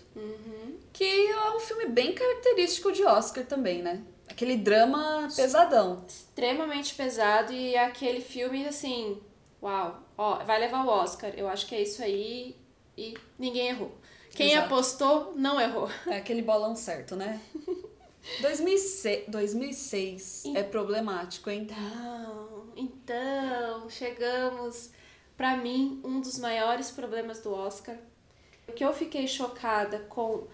que 0.94 1.04
é 1.04 1.56
um 1.56 1.60
filme 1.60 1.88
bem 1.88 2.14
característico 2.14 2.92
de 2.92 3.04
Oscar 3.04 3.46
também, 3.46 3.82
né? 3.82 4.04
Aquele 4.38 4.56
drama 4.56 5.28
pesadão. 5.36 6.06
extremamente 6.08 6.94
pesado 6.94 7.52
e 7.52 7.76
aquele 7.76 8.22
filme 8.22 8.68
assim, 8.68 9.20
uau, 9.60 10.00
ó, 10.16 10.44
vai 10.44 10.60
levar 10.60 10.86
o 10.86 10.90
Oscar. 10.90 11.34
Eu 11.36 11.50
acho 11.50 11.66
que 11.66 11.74
é 11.74 11.82
isso 11.82 12.04
aí 12.04 12.56
e 12.96 13.16
ninguém 13.40 13.70
errou. 13.70 13.98
Quem 14.30 14.52
Exato. 14.52 14.68
apostou 14.68 15.34
não 15.36 15.60
errou. 15.60 15.90
É 16.06 16.18
aquele 16.18 16.44
bolão 16.44 16.76
certo, 16.76 17.16
né? 17.16 17.42
2006, 18.40 19.24
2006 19.28 20.44
é 20.54 20.62
problemático, 20.62 21.50
hein? 21.50 21.64
Então, 21.68 22.68
então, 22.76 23.90
chegamos 23.90 24.92
pra 25.36 25.58
mim 25.58 26.00
um 26.04 26.22
dos 26.22 26.38
maiores 26.38 26.92
problemas 26.92 27.40
do 27.40 27.52
Oscar. 27.52 27.98
O 28.68 28.72
que 28.74 28.86
eu 28.86 28.94
fiquei 28.94 29.28
chocada 29.28 29.98
com 30.08 30.46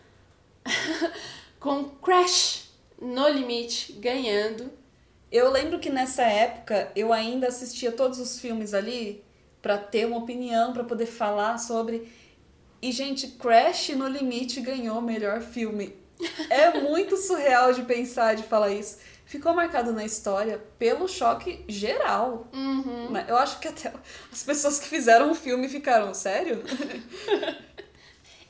com 1.59 1.83
Crash 2.01 2.71
no 3.01 3.27
limite 3.27 3.93
ganhando. 3.93 4.71
Eu 5.31 5.51
lembro 5.51 5.79
que 5.79 5.89
nessa 5.89 6.23
época 6.23 6.91
eu 6.95 7.11
ainda 7.11 7.47
assistia 7.47 7.91
todos 7.91 8.19
os 8.19 8.39
filmes 8.39 8.73
ali 8.73 9.23
pra 9.63 9.77
ter 9.77 10.05
uma 10.05 10.17
opinião, 10.17 10.73
pra 10.73 10.83
poder 10.83 11.05
falar 11.05 11.57
sobre. 11.57 12.11
E, 12.81 12.91
gente, 12.91 13.27
Crash 13.27 13.89
no 13.89 14.07
Limite 14.07 14.59
ganhou 14.59 14.99
o 14.99 15.01
melhor 15.01 15.41
filme. 15.41 15.95
É 16.49 16.79
muito 16.83 17.15
surreal 17.15 17.73
de 17.73 17.81
pensar, 17.83 18.35
de 18.35 18.43
falar 18.43 18.71
isso. 18.71 18.97
Ficou 19.25 19.53
marcado 19.53 19.93
na 19.93 20.03
história 20.03 20.61
pelo 20.77 21.07
choque 21.07 21.63
geral. 21.67 22.47
Uhum. 22.53 23.13
Eu 23.25 23.37
acho 23.37 23.57
que 23.59 23.69
até 23.69 23.91
as 24.31 24.43
pessoas 24.43 24.79
que 24.79 24.87
fizeram 24.87 25.31
o 25.31 25.35
filme 25.35 25.69
ficaram, 25.69 26.13
sério? 26.13 26.61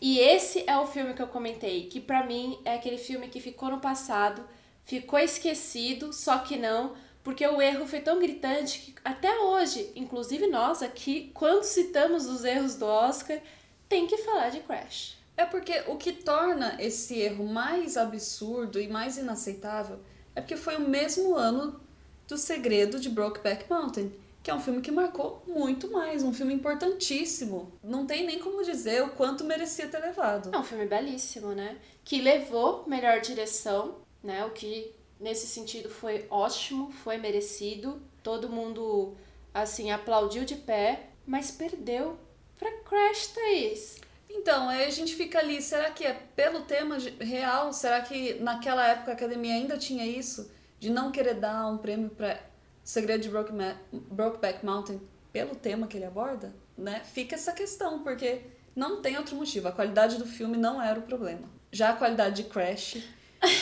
E 0.05 0.19
esse 0.19 0.65
é 0.67 0.77
o 0.77 0.85
filme 0.85 1.13
que 1.13 1.21
eu 1.21 1.29
comentei, 1.29 1.87
que 1.87 2.01
pra 2.01 2.25
mim 2.25 2.59
é 2.65 2.75
aquele 2.75 2.97
filme 2.97 3.29
que 3.29 3.39
ficou 3.39 3.69
no 3.69 3.79
passado, 3.79 4.43
ficou 4.83 5.17
esquecido, 5.17 6.11
só 6.11 6.39
que 6.39 6.57
não, 6.57 6.93
porque 7.23 7.47
o 7.47 7.61
erro 7.61 7.87
foi 7.87 8.01
tão 8.01 8.19
gritante 8.19 8.79
que 8.79 8.95
até 9.01 9.33
hoje, 9.39 9.93
inclusive 9.95 10.47
nós 10.47 10.83
aqui, 10.83 11.31
quando 11.33 11.63
citamos 11.63 12.25
os 12.25 12.43
erros 12.43 12.75
do 12.75 12.85
Oscar, 12.85 13.39
tem 13.87 14.05
que 14.05 14.17
falar 14.17 14.49
de 14.49 14.59
Crash. 14.59 15.17
É 15.37 15.45
porque 15.45 15.83
o 15.87 15.95
que 15.95 16.11
torna 16.11 16.75
esse 16.81 17.17
erro 17.17 17.47
mais 17.47 17.95
absurdo 17.95 18.81
e 18.81 18.89
mais 18.89 19.17
inaceitável 19.17 20.01
é 20.35 20.41
porque 20.41 20.57
foi 20.57 20.75
o 20.75 20.81
mesmo 20.81 21.33
ano 21.33 21.79
do 22.27 22.37
Segredo 22.37 22.99
de 22.99 23.07
Brokeback 23.07 23.69
Mountain, 23.69 24.11
que 24.43 24.51
é 24.51 24.53
um 24.53 24.59
filme 24.59 24.81
que 24.81 24.91
marcou 24.91 25.41
muito 25.47 25.89
mais, 25.89 26.21
um 26.21 26.33
filme 26.33 26.53
importantíssimo. 26.53 27.71
Não 27.81 28.05
tem 28.05 28.25
nem 28.25 28.39
como 28.39 28.61
dizer 28.61 29.01
o 29.01 29.11
quanto 29.11 29.45
merecia 29.45 29.87
ter 29.87 29.99
levado. 29.99 30.53
É 30.53 30.57
um 30.59 30.63
filme 30.63 30.85
belíssimo, 30.85 31.53
né? 31.53 31.77
Que 32.03 32.19
levou 32.19 32.83
melhor 32.85 33.21
direção, 33.21 34.01
né? 34.21 34.43
O 34.45 34.49
que 34.49 34.93
nesse 35.17 35.47
sentido 35.47 35.89
foi 35.89 36.27
ótimo, 36.29 36.91
foi 36.91 37.17
merecido. 37.17 38.01
Todo 38.21 38.49
mundo 38.49 39.15
assim 39.53 39.91
aplaudiu 39.91 40.43
de 40.43 40.55
pé, 40.55 41.07
mas 41.25 41.49
perdeu 41.49 42.17
para 42.59 42.69
Crash, 42.81 43.27
Thaís. 43.27 44.01
Então, 44.29 44.67
aí 44.67 44.83
a 44.83 44.89
gente 44.89 45.15
fica 45.15 45.39
ali, 45.39 45.61
será 45.61 45.91
que 45.91 46.03
é 46.03 46.13
pelo 46.35 46.63
tema 46.63 46.97
real? 47.19 47.71
Será 47.71 48.01
que 48.01 48.33
naquela 48.35 48.85
época 48.85 49.11
a 49.11 49.13
academia 49.13 49.53
ainda 49.53 49.77
tinha 49.77 50.05
isso? 50.05 50.51
De 50.79 50.89
não 50.89 51.13
querer 51.13 51.35
dar 51.35 51.67
um 51.67 51.77
prêmio 51.77 52.09
para 52.09 52.41
Segredo 52.83 53.21
de 53.21 53.29
Brokeback 53.29 54.65
Mountain 54.65 55.01
pelo 55.31 55.55
tema 55.55 55.87
que 55.87 55.97
ele 55.97 56.05
aborda? 56.05 56.53
Né? 56.77 57.01
Fica 57.03 57.35
essa 57.35 57.53
questão, 57.53 58.03
porque 58.03 58.41
não 58.75 59.01
tem 59.01 59.17
outro 59.17 59.35
motivo. 59.35 59.67
A 59.67 59.71
qualidade 59.71 60.17
do 60.17 60.25
filme 60.25 60.57
não 60.57 60.81
era 60.81 60.99
o 60.99 61.03
problema. 61.03 61.49
Já 61.71 61.89
a 61.89 61.95
qualidade 61.95 62.43
de 62.43 62.49
Crash, 62.49 62.97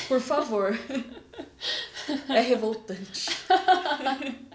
por 0.08 0.20
favor, 0.20 0.78
é 2.30 2.42
revoltante. 2.42 3.28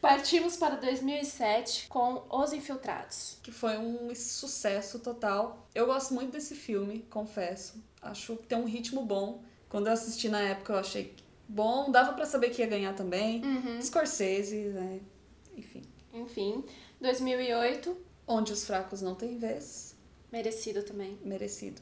Partimos 0.00 0.56
para 0.56 0.76
2007 0.76 1.88
com 1.88 2.24
Os 2.30 2.52
Infiltrados. 2.52 3.38
Que 3.42 3.50
foi 3.50 3.76
um 3.76 4.14
sucesso 4.14 5.00
total. 5.00 5.66
Eu 5.74 5.86
gosto 5.86 6.14
muito 6.14 6.30
desse 6.32 6.54
filme, 6.54 7.04
confesso. 7.10 7.82
Acho 8.00 8.36
que 8.36 8.46
tem 8.46 8.56
um 8.56 8.66
ritmo 8.66 9.04
bom. 9.04 9.42
Quando 9.68 9.88
eu 9.88 9.92
assisti 9.92 10.28
na 10.28 10.40
época, 10.40 10.74
eu 10.74 10.78
achei 10.78 11.14
bom. 11.48 11.90
Dava 11.90 12.12
para 12.12 12.26
saber 12.26 12.50
que 12.50 12.62
ia 12.62 12.68
ganhar 12.68 12.94
também. 12.94 13.42
Uhum. 13.44 13.80
Scorsese, 13.80 14.56
né? 14.68 15.00
Enfim. 15.56 15.82
Enfim. 16.12 16.64
2008. 17.00 17.96
Onde 18.26 18.52
os 18.52 18.64
fracos 18.64 19.02
não 19.02 19.14
têm 19.14 19.38
vez. 19.38 19.94
Merecido 20.32 20.82
também. 20.82 21.18
Merecido. 21.24 21.80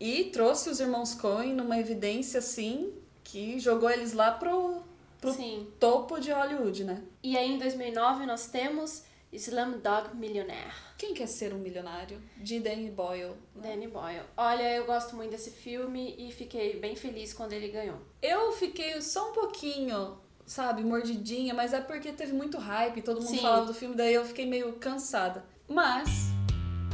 E 0.00 0.24
trouxe 0.24 0.68
os 0.68 0.80
irmãos 0.80 1.14
Coen 1.14 1.54
numa 1.54 1.78
evidência, 1.78 2.38
assim, 2.38 2.92
que 3.22 3.58
jogou 3.58 3.88
eles 3.88 4.12
lá 4.12 4.32
pro 4.32 4.82
pro 5.24 5.32
Sim. 5.32 5.66
topo 5.80 6.18
de 6.20 6.30
Hollywood, 6.30 6.84
né? 6.84 7.02
E 7.22 7.34
aí 7.34 7.52
em 7.52 7.58
2009 7.58 8.26
nós 8.26 8.46
temos 8.46 9.04
Slumdog 9.36 10.14
Millionaire. 10.14 10.72
Quem 10.96 11.12
quer 11.12 11.26
ser 11.26 11.52
um 11.52 11.58
milionário? 11.58 12.20
De 12.36 12.60
Danny 12.60 12.90
Boyle. 12.90 13.34
Né? 13.54 13.70
Danny 13.70 13.88
Boyle. 13.88 14.22
Olha, 14.36 14.74
eu 14.74 14.86
gosto 14.86 15.16
muito 15.16 15.32
desse 15.32 15.50
filme 15.50 16.14
e 16.18 16.30
fiquei 16.30 16.78
bem 16.78 16.94
feliz 16.94 17.32
quando 17.32 17.52
ele 17.52 17.68
ganhou. 17.68 17.98
Eu 18.22 18.52
fiquei 18.52 19.00
só 19.00 19.30
um 19.30 19.32
pouquinho, 19.32 20.18
sabe, 20.46 20.82
mordidinha, 20.84 21.52
mas 21.52 21.72
é 21.72 21.80
porque 21.80 22.12
teve 22.12 22.32
muito 22.32 22.58
hype, 22.58 23.02
todo 23.02 23.20
mundo 23.20 23.30
Sim. 23.30 23.42
falava 23.42 23.66
do 23.66 23.74
filme, 23.74 23.94
daí 23.96 24.14
eu 24.14 24.24
fiquei 24.24 24.46
meio 24.46 24.72
cansada. 24.74 25.44
Mas 25.68 26.28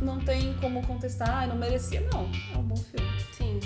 não 0.00 0.18
tem 0.18 0.56
como 0.60 0.86
contestar, 0.86 1.42
ah, 1.42 1.46
não 1.46 1.56
merecia, 1.56 2.00
não. 2.12 2.30
É 2.54 2.58
um 2.58 2.62
bom 2.62 2.76
filme. 2.76 3.06
Sim. 3.36 3.60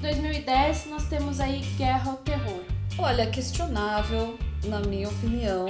2010 0.00 0.86
nós 0.86 1.08
temos 1.08 1.40
aí 1.40 1.60
Guerra 1.76 2.10
ao 2.10 2.16
Terror. 2.18 2.64
Olha, 2.98 3.30
questionável, 3.30 4.38
na 4.64 4.80
minha 4.80 5.08
opinião, 5.08 5.66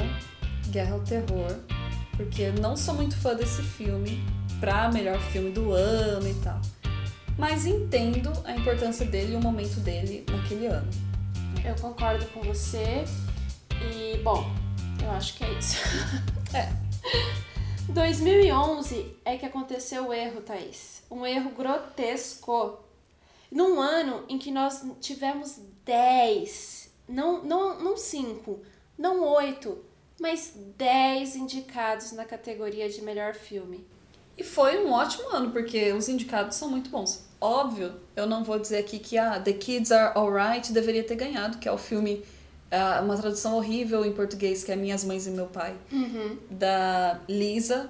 Guerra 0.71 0.95
ao 0.95 1.01
Terror, 1.01 1.59
porque 2.17 2.51
não 2.61 2.77
sou 2.77 2.95
muito 2.95 3.17
fã 3.17 3.35
desse 3.35 3.63
filme 3.63 4.25
pra 4.59 4.91
melhor 4.91 5.21
filme 5.21 5.51
do 5.51 5.73
ano 5.73 6.29
e 6.29 6.35
tal. 6.35 6.61
Mas 7.39 7.67
entendo 7.67 8.33
a 8.45 8.53
importância 8.53 9.05
dele 9.05 9.35
e 9.35 9.37
o 9.37 9.41
momento 9.41 9.79
dele 9.81 10.25
naquele 10.31 10.67
ano. 10.67 10.91
Eu 11.65 11.75
concordo 11.77 12.25
com 12.27 12.41
você. 12.41 13.05
E, 13.93 14.19
bom, 14.19 14.51
eu 15.03 15.11
acho 15.11 15.35
que 15.35 15.45
é 15.45 15.53
isso. 15.53 15.77
É. 16.55 16.73
2011 17.93 19.17
é 19.25 19.37
que 19.37 19.47
aconteceu 19.47 20.09
o 20.09 20.13
erro, 20.15 20.41
Thaís. 20.41 21.03
Um 21.11 21.27
erro 21.27 21.51
grotesco. 21.51 22.81
Num 23.51 23.81
ano 23.81 24.25
em 24.29 24.39
que 24.39 24.51
nós 24.51 24.85
tivemos 25.01 25.61
10, 25.85 26.91
não, 27.09 27.45
não, 27.45 27.79
não 27.79 27.97
5, 27.97 28.61
não 28.99 29.23
8, 29.23 29.79
mas 30.21 30.53
10 30.77 31.37
indicados 31.37 32.13
na 32.13 32.25
categoria 32.25 32.89
de 32.89 33.03
melhor 33.03 33.35
filme. 33.35 33.87
E 34.39 34.45
foi 34.45 34.85
um 34.85 34.93
ótimo 34.93 35.29
ano, 35.35 35.51
porque 35.51 35.93
os 35.93 36.09
indicados 36.09 36.57
são 36.57 36.71
muito 36.71 36.91
bons. 36.91 37.25
Óbvio, 37.41 37.95
eu 38.15 38.27
não 38.27 38.45
vou 38.45 38.59
dizer 38.59 38.79
aqui 38.79 38.99
que 38.99 39.17
ah, 39.17 39.41
The 39.41 39.53
Kids 39.55 39.91
Are 39.93 40.13
Alright 40.19 40.73
deveria 40.73 41.03
ter 41.05 41.17
ganhado, 41.17 41.59
que 41.59 41.67
é 41.69 41.73
o 41.73 41.79
filme, 41.79 42.23
ah, 42.71 43.01
uma 43.03 43.17
tradução 43.17 43.57
horrível 43.57 44.05
em 44.05 44.13
português, 44.13 44.63
que 44.65 44.71
é 44.73 44.77
Minhas 44.77 45.05
Mães 45.05 45.27
e 45.27 45.31
Meu 45.31 45.47
Pai, 45.47 45.75
Uhum. 45.93 46.37
da 46.51 47.21
Lisa. 47.29 47.89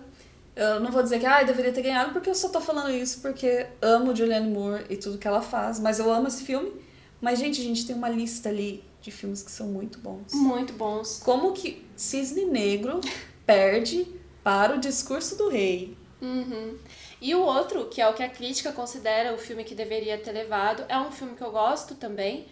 Eu 0.54 0.80
não 0.80 0.90
vou 0.90 1.02
dizer 1.02 1.18
que 1.20 1.26
ah, 1.26 1.42
deveria 1.42 1.72
ter 1.72 1.82
ganhado, 1.82 2.12
porque 2.12 2.30
eu 2.30 2.34
só 2.34 2.48
tô 2.48 2.60
falando 2.60 2.90
isso 2.90 3.20
porque 3.20 3.66
amo 3.82 4.14
Julianne 4.14 4.48
Moore 4.50 4.86
e 4.88 4.96
tudo 4.96 5.18
que 5.18 5.26
ela 5.28 5.42
faz, 5.42 5.78
mas 5.80 5.98
eu 5.98 6.10
amo 6.12 6.28
esse 6.28 6.42
filme. 6.44 6.72
Mas, 7.20 7.38
gente, 7.38 7.60
a 7.60 7.64
gente 7.64 7.86
tem 7.86 7.94
uma 7.96 8.08
lista 8.08 8.48
ali 8.50 8.84
de 9.00 9.10
filmes 9.10 9.42
que 9.42 9.50
são 9.50 9.66
muito 9.68 9.98
bons. 9.98 10.32
Muito 10.32 10.72
bons. 10.74 11.20
Como 11.24 11.52
que 11.52 11.85
Cisne 11.96 12.44
Negro 12.44 13.00
perde 13.44 14.06
para 14.44 14.74
o 14.76 14.78
discurso 14.80 15.36
do 15.36 15.48
rei? 15.48 15.96
Uhum. 16.20 16.78
E 17.20 17.34
o 17.34 17.40
outro, 17.42 17.86
que 17.86 18.00
é 18.00 18.08
o 18.08 18.14
que 18.14 18.22
a 18.22 18.28
crítica 18.28 18.72
considera 18.72 19.34
o 19.34 19.38
filme 19.38 19.64
que 19.64 19.74
deveria 19.74 20.18
ter 20.18 20.32
levado, 20.32 20.84
é 20.88 20.98
um 20.98 21.10
filme 21.10 21.34
que 21.36 21.42
eu 21.42 21.50
gosto 21.50 21.94
também. 21.94 22.46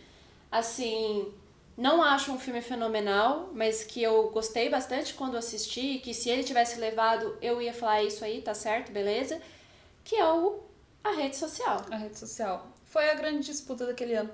Assim, 0.50 1.32
não 1.76 2.02
acho 2.02 2.32
um 2.32 2.38
filme 2.38 2.60
fenomenal, 2.60 3.50
mas 3.54 3.84
que 3.84 4.02
eu 4.02 4.30
gostei 4.30 4.68
bastante 4.68 5.14
quando 5.14 5.36
assisti, 5.36 5.98
que 5.98 6.14
se 6.14 6.30
ele 6.30 6.44
tivesse 6.44 6.78
levado, 6.78 7.36
eu 7.42 7.60
ia 7.60 7.72
falar 7.72 7.98
"É 8.00 8.04
isso 8.04 8.24
aí, 8.24 8.40
tá 8.42 8.54
certo, 8.54 8.92
beleza? 8.92 9.40
Que 10.04 10.16
é 10.16 10.26
o 10.32 10.60
A 11.02 11.10
Rede 11.12 11.36
Social. 11.36 11.84
A 11.90 11.96
rede 11.96 12.18
social. 12.18 12.68
Foi 12.84 13.10
a 13.10 13.14
grande 13.14 13.44
disputa 13.46 13.86
daquele 13.86 14.14
ano. 14.14 14.30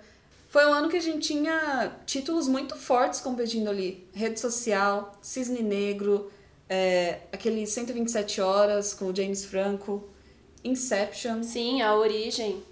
Foi 0.50 0.66
um 0.66 0.72
ano 0.72 0.88
que 0.88 0.96
a 0.96 1.00
gente 1.00 1.28
tinha 1.28 1.96
títulos 2.04 2.48
muito 2.48 2.74
fortes 2.76 3.20
competindo 3.20 3.68
ali. 3.68 4.04
Rede 4.12 4.40
social, 4.40 5.12
Cisne 5.22 5.62
Negro, 5.62 6.28
é, 6.68 7.20
aquele 7.32 7.64
127 7.64 8.40
Horas 8.40 8.92
com 8.92 9.04
o 9.04 9.14
James 9.14 9.44
Franco, 9.44 10.10
Inception. 10.64 11.44
Sim, 11.44 11.82
A 11.82 11.94
Origem. 11.94 12.64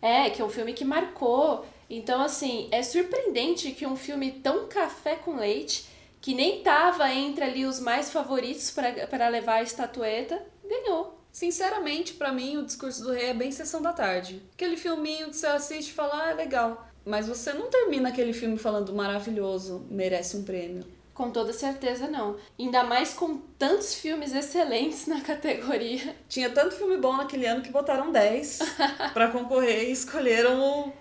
É, 0.00 0.30
que 0.30 0.40
é 0.40 0.44
um 0.44 0.48
filme 0.48 0.72
que 0.72 0.82
marcou. 0.82 1.66
Então, 1.90 2.22
assim, 2.22 2.68
é 2.72 2.82
surpreendente 2.82 3.72
que 3.72 3.86
um 3.86 3.96
filme 3.96 4.32
tão 4.32 4.66
café 4.66 5.16
com 5.16 5.36
leite, 5.36 5.90
que 6.22 6.32
nem 6.32 6.62
tava 6.62 7.12
entre 7.12 7.44
ali 7.44 7.66
os 7.66 7.78
mais 7.80 8.10
favoritos 8.10 8.70
para 8.70 9.28
levar 9.28 9.56
a 9.56 9.62
estatueta, 9.62 10.42
ganhou. 10.66 11.20
Sinceramente, 11.30 12.14
pra 12.14 12.32
mim, 12.32 12.56
o 12.56 12.64
Discurso 12.64 13.04
do 13.04 13.12
Rei 13.12 13.26
é 13.26 13.34
bem 13.34 13.52
Sessão 13.52 13.82
da 13.82 13.92
Tarde. 13.92 14.42
Aquele 14.54 14.78
filminho 14.78 15.28
que 15.28 15.36
você 15.36 15.46
assiste 15.48 15.90
e 15.90 15.92
fala, 15.92 16.24
ah, 16.24 16.30
é 16.30 16.34
legal. 16.34 16.89
Mas 17.10 17.26
você 17.26 17.52
não 17.52 17.68
termina 17.68 18.08
aquele 18.08 18.32
filme 18.32 18.56
falando 18.56 18.94
maravilhoso, 18.94 19.84
merece 19.90 20.36
um 20.36 20.44
prêmio. 20.44 20.84
Com 21.12 21.32
toda 21.32 21.52
certeza 21.52 22.06
não. 22.06 22.36
Ainda 22.56 22.84
mais 22.84 23.12
com 23.12 23.36
tantos 23.58 23.96
filmes 23.96 24.32
excelentes 24.32 25.08
na 25.08 25.20
categoria. 25.20 26.14
Tinha 26.28 26.48
tanto 26.50 26.76
filme 26.76 26.96
bom 26.98 27.16
naquele 27.16 27.46
ano 27.46 27.62
que 27.62 27.72
botaram 27.72 28.12
10 28.12 28.60
pra 29.12 29.28
concorrer 29.28 29.88
e 29.88 29.92
escolheram 29.92 30.60
o. 30.60 30.92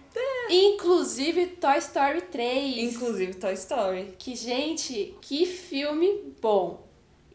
Inclusive 0.50 1.46
Toy 1.46 1.78
Story 1.78 2.22
3. 2.22 2.78
Inclusive 2.96 3.36
Toy 3.36 3.54
Story. 3.54 4.16
Que, 4.18 4.36
gente, 4.36 5.16
que 5.22 5.46
filme 5.46 6.34
bom. 6.42 6.88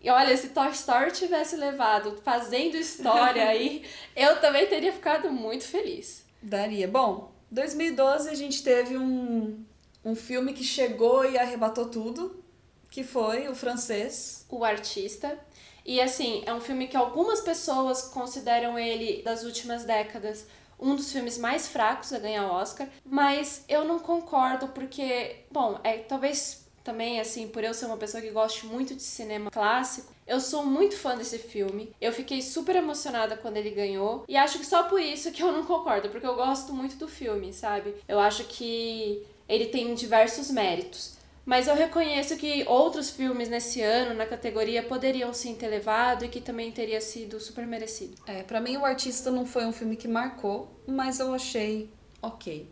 E 0.02 0.10
olha, 0.10 0.36
se 0.36 0.48
Toy 0.48 0.70
Story 0.70 1.12
tivesse 1.12 1.54
levado 1.54 2.20
fazendo 2.24 2.76
história 2.76 3.46
aí, 3.46 3.84
eu 4.16 4.40
também 4.40 4.66
teria 4.66 4.92
ficado 4.92 5.30
muito 5.30 5.64
feliz. 5.64 6.24
Daria. 6.42 6.86
Bom, 6.86 7.32
2012 7.54 8.28
a 8.28 8.34
gente 8.34 8.64
teve 8.64 8.98
um, 8.98 9.64
um 10.04 10.16
filme 10.16 10.52
que 10.52 10.64
chegou 10.64 11.24
e 11.24 11.38
arrebatou 11.38 11.86
tudo, 11.86 12.42
que 12.90 13.04
foi 13.04 13.48
o 13.48 13.54
francês. 13.54 14.44
O 14.50 14.64
Artista. 14.64 15.38
E 15.86 16.00
assim, 16.00 16.42
é 16.46 16.52
um 16.52 16.60
filme 16.60 16.88
que 16.88 16.96
algumas 16.96 17.40
pessoas 17.40 18.02
consideram 18.08 18.76
ele, 18.76 19.22
das 19.22 19.44
últimas 19.44 19.84
décadas, 19.84 20.46
um 20.80 20.96
dos 20.96 21.12
filmes 21.12 21.38
mais 21.38 21.68
fracos 21.68 22.12
a 22.12 22.18
ganhar 22.18 22.50
Oscar, 22.50 22.88
mas 23.04 23.64
eu 23.68 23.84
não 23.84 24.00
concordo 24.00 24.68
porque, 24.68 25.44
bom, 25.50 25.78
é 25.84 25.98
talvez 25.98 26.63
também 26.84 27.18
assim, 27.18 27.48
por 27.48 27.64
eu 27.64 27.72
ser 27.72 27.86
uma 27.86 27.96
pessoa 27.96 28.22
que 28.22 28.30
gosta 28.30 28.66
muito 28.66 28.94
de 28.94 29.02
cinema 29.02 29.50
clássico, 29.50 30.12
eu 30.26 30.38
sou 30.38 30.64
muito 30.64 30.96
fã 30.96 31.16
desse 31.16 31.38
filme. 31.38 31.90
Eu 31.98 32.12
fiquei 32.12 32.42
super 32.42 32.76
emocionada 32.76 33.36
quando 33.36 33.56
ele 33.56 33.70
ganhou 33.70 34.24
e 34.28 34.36
acho 34.36 34.58
que 34.58 34.66
só 34.66 34.84
por 34.84 35.00
isso 35.00 35.32
que 35.32 35.42
eu 35.42 35.50
não 35.50 35.64
concordo, 35.64 36.10
porque 36.10 36.26
eu 36.26 36.36
gosto 36.36 36.74
muito 36.74 36.96
do 36.96 37.08
filme, 37.08 37.52
sabe? 37.54 37.94
Eu 38.06 38.20
acho 38.20 38.44
que 38.44 39.26
ele 39.48 39.66
tem 39.66 39.94
diversos 39.94 40.50
méritos. 40.50 41.14
Mas 41.46 41.68
eu 41.68 41.74
reconheço 41.74 42.36
que 42.36 42.64
outros 42.66 43.10
filmes 43.10 43.50
nesse 43.50 43.82
ano, 43.82 44.14
na 44.14 44.24
categoria, 44.24 44.82
poderiam 44.82 45.32
sim 45.34 45.54
ter 45.54 45.68
levado 45.68 46.24
e 46.24 46.28
que 46.28 46.40
também 46.40 46.72
teria 46.72 47.00
sido 47.00 47.38
super 47.38 47.66
merecido. 47.66 48.14
É, 48.26 48.42
para 48.42 48.60
mim 48.60 48.78
o 48.78 48.84
artista 48.84 49.30
não 49.30 49.44
foi 49.44 49.66
um 49.66 49.72
filme 49.72 49.94
que 49.94 50.08
marcou, 50.08 50.70
mas 50.86 51.20
eu 51.20 51.34
achei 51.34 51.90
ok. 52.22 52.66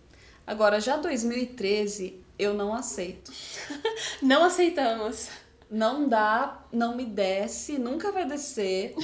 Agora, 0.47 0.81
já 0.81 0.97
2013, 0.97 2.22
eu 2.43 2.55
não 2.55 2.75
aceito. 2.75 3.33
não 4.21 4.45
aceitamos. 4.45 5.29
Não 5.71 6.07
dá, 6.07 6.67
não 6.71 6.95
me 6.95 7.07
desce, 7.07 7.79
nunca 7.79 8.13
vai 8.13 8.27
descer. 8.27 8.95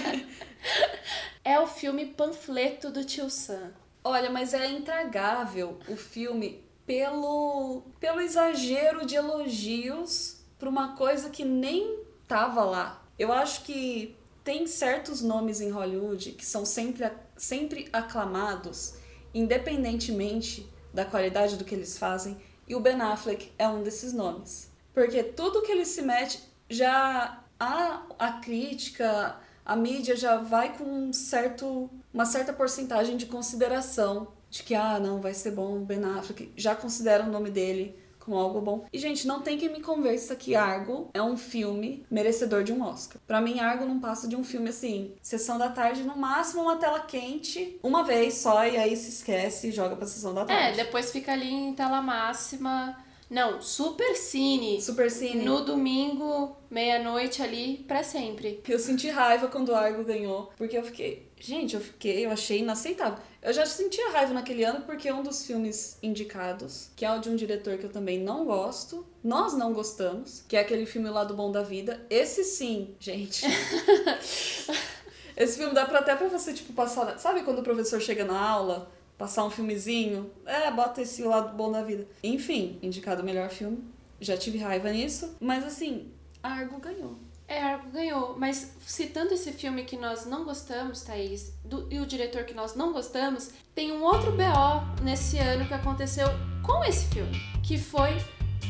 é 1.44 1.60
o 1.60 1.66
filme 1.66 2.06
Panfleto 2.06 2.90
do 2.90 3.04
Tio 3.04 3.28
Sam. 3.28 3.72
Olha, 4.02 4.30
mas 4.30 4.54
é 4.54 4.66
intragável 4.70 5.78
o 5.86 5.96
filme 5.96 6.64
pelo, 6.86 7.82
pelo 8.00 8.20
exagero 8.20 9.04
de 9.04 9.16
elogios 9.16 10.40
para 10.58 10.68
uma 10.68 10.96
coisa 10.96 11.28
que 11.28 11.44
nem 11.44 12.04
tava 12.26 12.64
lá. 12.64 13.04
Eu 13.18 13.30
acho 13.30 13.62
que 13.64 14.16
tem 14.42 14.66
certos 14.66 15.20
nomes 15.20 15.60
em 15.60 15.70
Hollywood 15.70 16.32
que 16.32 16.44
são 16.44 16.64
sempre, 16.64 17.10
sempre 17.36 17.88
aclamados, 17.92 18.94
independentemente 19.34 20.66
da 20.92 21.04
qualidade 21.04 21.56
do 21.56 21.64
que 21.64 21.74
eles 21.74 21.98
fazem, 21.98 22.36
e 22.66 22.74
o 22.74 22.80
Ben 22.80 23.00
Affleck 23.00 23.52
é 23.58 23.68
um 23.68 23.82
desses 23.82 24.12
nomes. 24.12 24.70
Porque 24.92 25.22
tudo 25.22 25.62
que 25.62 25.72
ele 25.72 25.84
se 25.84 26.02
mete 26.02 26.40
já 26.68 27.42
há 27.58 28.02
a 28.18 28.32
crítica, 28.34 29.36
a 29.64 29.76
mídia 29.76 30.16
já 30.16 30.36
vai 30.36 30.76
com 30.76 30.84
um 30.84 31.12
certo, 31.12 31.90
uma 32.12 32.24
certa 32.24 32.52
porcentagem 32.52 33.16
de 33.16 33.26
consideração 33.26 34.28
de 34.48 34.62
que, 34.62 34.74
ah, 34.74 34.98
não, 34.98 35.20
vai 35.20 35.32
ser 35.32 35.52
bom, 35.52 35.80
Ben 35.80 36.04
Affleck, 36.04 36.52
já 36.56 36.74
considera 36.74 37.24
o 37.24 37.30
nome 37.30 37.50
dele 37.50 37.96
como 38.30 38.38
algo 38.38 38.60
bom. 38.60 38.84
E, 38.92 38.98
gente, 38.98 39.26
não 39.26 39.40
tem 39.40 39.58
quem 39.58 39.68
me 39.68 39.80
convença 39.80 40.36
que 40.36 40.54
Argo 40.54 41.10
é 41.12 41.20
um 41.20 41.36
filme 41.36 42.06
merecedor 42.08 42.62
de 42.62 42.72
um 42.72 42.82
Oscar. 42.82 43.20
Para 43.26 43.40
mim, 43.40 43.58
Argo 43.58 43.84
não 43.84 43.98
passa 43.98 44.28
de 44.28 44.36
um 44.36 44.44
filme 44.44 44.68
assim, 44.68 45.12
sessão 45.20 45.58
da 45.58 45.68
tarde, 45.68 46.04
no 46.04 46.16
máximo 46.16 46.62
uma 46.62 46.76
tela 46.76 47.00
quente, 47.00 47.78
uma 47.82 48.04
vez 48.04 48.34
só, 48.34 48.64
e 48.64 48.76
aí 48.76 48.96
se 48.96 49.08
esquece 49.10 49.68
e 49.68 49.72
joga 49.72 49.96
pra 49.96 50.06
sessão 50.06 50.32
da 50.32 50.44
tarde. 50.44 50.80
É, 50.80 50.84
depois 50.84 51.10
fica 51.10 51.32
ali 51.32 51.52
em 51.52 51.74
tela 51.74 52.00
máxima. 52.00 52.96
Não, 53.28 53.60
Super 53.60 54.16
Cine. 54.16 54.80
Super 54.82 55.08
Cine. 55.08 55.44
No 55.44 55.64
domingo, 55.64 56.56
meia-noite 56.68 57.40
ali, 57.40 57.84
para 57.86 58.02
sempre. 58.02 58.60
Eu 58.68 58.78
senti 58.78 59.08
raiva 59.08 59.46
quando 59.46 59.68
o 59.68 59.74
Argo 59.74 60.04
ganhou, 60.04 60.50
porque 60.56 60.76
eu 60.76 60.82
fiquei. 60.82 61.29
Gente, 61.40 61.74
eu 61.74 61.80
fiquei, 61.80 62.26
eu 62.26 62.30
achei 62.30 62.58
inaceitável. 62.58 63.18
Eu 63.40 63.50
já 63.54 63.64
sentia 63.64 64.10
raiva 64.10 64.34
naquele 64.34 64.62
ano 64.62 64.82
porque 64.82 65.08
é 65.08 65.14
um 65.14 65.22
dos 65.22 65.46
filmes 65.46 65.96
indicados, 66.02 66.90
que 66.94 67.02
é 67.02 67.10
o 67.10 67.18
de 67.18 67.30
um 67.30 67.34
diretor 67.34 67.78
que 67.78 67.84
eu 67.84 67.90
também 67.90 68.20
não 68.20 68.44
gosto, 68.44 69.06
nós 69.24 69.54
não 69.54 69.72
gostamos, 69.72 70.44
que 70.46 70.54
é 70.54 70.60
aquele 70.60 70.84
filme 70.84 71.08
lá 71.08 71.24
do 71.24 71.32
Bom 71.32 71.50
da 71.50 71.62
Vida. 71.62 72.06
Esse 72.10 72.44
sim, 72.44 72.94
gente. 73.00 73.46
Esse 75.34 75.56
filme 75.56 75.72
dá 75.72 75.86
pra 75.86 76.00
até 76.00 76.14
pra 76.14 76.28
você, 76.28 76.52
tipo, 76.52 76.74
passar. 76.74 77.18
Sabe 77.18 77.42
quando 77.42 77.60
o 77.60 77.62
professor 77.62 77.98
chega 77.98 78.26
na 78.26 78.38
aula, 78.38 78.92
passar 79.16 79.42
um 79.42 79.50
filmezinho? 79.50 80.30
É, 80.44 80.70
bota 80.70 81.00
esse 81.00 81.22
lado 81.22 81.56
bom 81.56 81.72
da 81.72 81.82
vida. 81.82 82.06
Enfim, 82.22 82.78
indicado 82.82 83.22
o 83.22 83.24
melhor 83.24 83.48
filme. 83.48 83.82
Já 84.20 84.36
tive 84.36 84.58
raiva 84.58 84.90
nisso. 84.90 85.34
Mas 85.40 85.64
assim, 85.64 86.12
Argo 86.42 86.78
ganhou. 86.78 87.16
É, 87.50 87.60
Argo 87.60 87.90
ganhou, 87.90 88.36
mas 88.38 88.74
citando 88.86 89.34
esse 89.34 89.50
filme 89.50 89.82
que 89.82 89.96
nós 89.96 90.24
não 90.24 90.44
gostamos, 90.44 91.02
Thaís, 91.02 91.52
do, 91.64 91.84
e 91.90 91.98
o 91.98 92.06
diretor 92.06 92.44
que 92.44 92.54
nós 92.54 92.76
não 92.76 92.92
gostamos, 92.92 93.50
tem 93.74 93.90
um 93.90 94.04
outro 94.04 94.30
BO 94.30 95.02
nesse 95.02 95.36
ano 95.36 95.66
que 95.66 95.74
aconteceu 95.74 96.28
com 96.62 96.84
esse 96.84 97.06
filme, 97.06 97.36
que 97.60 97.76
foi 97.76 98.16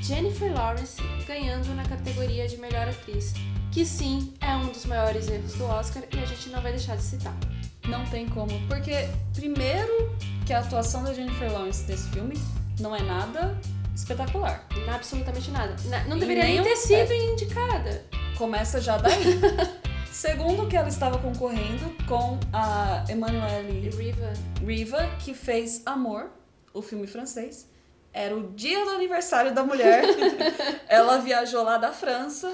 Jennifer 0.02 0.50
Lawrence 0.54 0.96
ganhando 1.26 1.68
na 1.74 1.86
categoria 1.86 2.48
de 2.48 2.56
melhor 2.56 2.88
atriz, 2.88 3.34
que 3.70 3.84
sim 3.84 4.32
é 4.40 4.56
um 4.56 4.68
dos 4.68 4.86
maiores 4.86 5.28
erros 5.28 5.52
do 5.56 5.64
Oscar 5.66 6.02
e 6.10 6.18
a 6.18 6.24
gente 6.24 6.48
não 6.48 6.62
vai 6.62 6.72
deixar 6.72 6.96
de 6.96 7.02
citar. 7.02 7.36
Não 7.86 8.06
tem 8.06 8.26
como, 8.30 8.66
porque 8.66 9.10
primeiro 9.34 9.92
que 10.46 10.54
a 10.54 10.60
atuação 10.60 11.04
da 11.04 11.12
Jennifer 11.12 11.52
Lawrence 11.52 11.84
nesse 11.86 12.08
filme 12.08 12.34
não 12.80 12.96
é 12.96 13.02
nada 13.02 13.60
espetacular. 13.94 14.66
Absolutamente 14.88 15.50
nada. 15.50 15.76
Não 16.08 16.18
deveria 16.18 16.44
nem 16.44 16.62
ter 16.62 16.76
sido 16.76 17.12
indicada. 17.12 18.08
Começa 18.40 18.80
já 18.80 18.96
daí. 18.96 19.38
Segundo 20.10 20.66
que 20.66 20.74
ela 20.74 20.88
estava 20.88 21.18
concorrendo 21.18 21.94
com 22.08 22.40
a 22.50 23.04
Emmanuelle 23.06 23.90
Riva. 23.90 24.32
Riva, 24.66 24.98
que 25.22 25.34
fez 25.34 25.82
Amor, 25.84 26.30
o 26.72 26.80
filme 26.80 27.06
francês. 27.06 27.68
Era 28.14 28.34
o 28.34 28.50
dia 28.54 28.82
do 28.82 28.92
aniversário 28.92 29.52
da 29.52 29.62
mulher. 29.62 30.04
ela 30.88 31.18
viajou 31.18 31.62
lá 31.62 31.76
da 31.76 31.92
França 31.92 32.50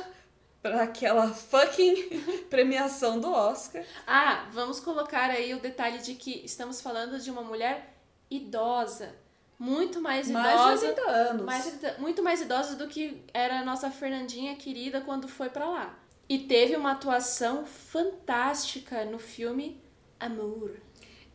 para 0.61 0.83
aquela 0.83 1.29
fucking 1.29 2.21
premiação 2.51 3.21
do 3.21 3.31
Oscar. 3.31 3.85
Ah, 4.09 4.49
vamos 4.51 4.81
colocar 4.81 5.31
aí 5.31 5.55
o 5.55 5.61
detalhe 5.61 5.99
de 5.99 6.15
que 6.15 6.45
estamos 6.45 6.81
falando 6.81 7.21
de 7.21 7.31
uma 7.31 7.43
mulher 7.43 7.95
idosa. 8.29 9.15
Muito 9.59 10.01
mais 10.01 10.29
idosa. 10.29 10.43
Mais 10.43 10.81
de 10.81 10.87
80 10.87 11.11
anos. 11.11 11.43
Mais, 11.45 11.99
muito 11.99 12.23
mais 12.23 12.41
idosa 12.43 12.77
do 12.77 12.87
que 12.87 13.23
era 13.33 13.61
a 13.61 13.65
nossa 13.65 13.91
Fernandinha 13.91 14.55
querida 14.57 15.01
quando 15.01 15.29
foi 15.29 15.49
para 15.49 15.69
lá. 15.69 15.99
E 16.29 16.39
teve 16.41 16.77
uma 16.77 16.93
atuação 16.93 17.65
fantástica 17.65 19.05
no 19.05 19.19
filme 19.19 19.81
Amour. 20.21 20.73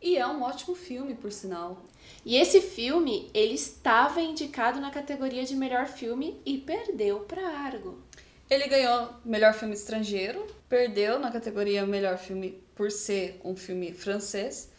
E 0.00 0.16
é 0.16 0.26
um 0.26 0.42
ótimo 0.42 0.74
filme, 0.74 1.14
por 1.14 1.32
sinal. 1.32 1.82
E 2.24 2.36
esse 2.36 2.60
filme, 2.60 3.30
ele 3.32 3.54
estava 3.54 4.20
indicado 4.20 4.80
na 4.80 4.90
categoria 4.90 5.44
de 5.44 5.54
melhor 5.54 5.86
filme 5.86 6.40
e 6.44 6.58
perdeu 6.58 7.20
para 7.20 7.46
Argo. 7.46 8.02
Ele 8.50 8.66
ganhou 8.66 9.10
melhor 9.24 9.54
filme 9.54 9.74
estrangeiro, 9.74 10.46
perdeu 10.68 11.18
na 11.18 11.30
categoria 11.30 11.86
melhor 11.86 12.18
filme 12.18 12.62
por 12.74 12.90
ser 12.90 13.40
um 13.44 13.56
filme 13.56 13.92
francês. 13.94 14.70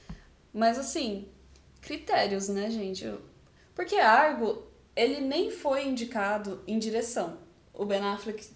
Mas 0.53 0.77
assim, 0.77 1.27
critérios, 1.81 2.49
né, 2.49 2.69
gente? 2.69 3.11
Porque 3.75 3.95
Argo, 3.95 4.63
ele 4.95 5.21
nem 5.21 5.51
foi 5.51 5.87
indicado 5.87 6.61
em 6.67 6.77
direção. 6.77 7.37
O 7.73 7.85
Ben 7.85 8.01
Affleck 8.01 8.47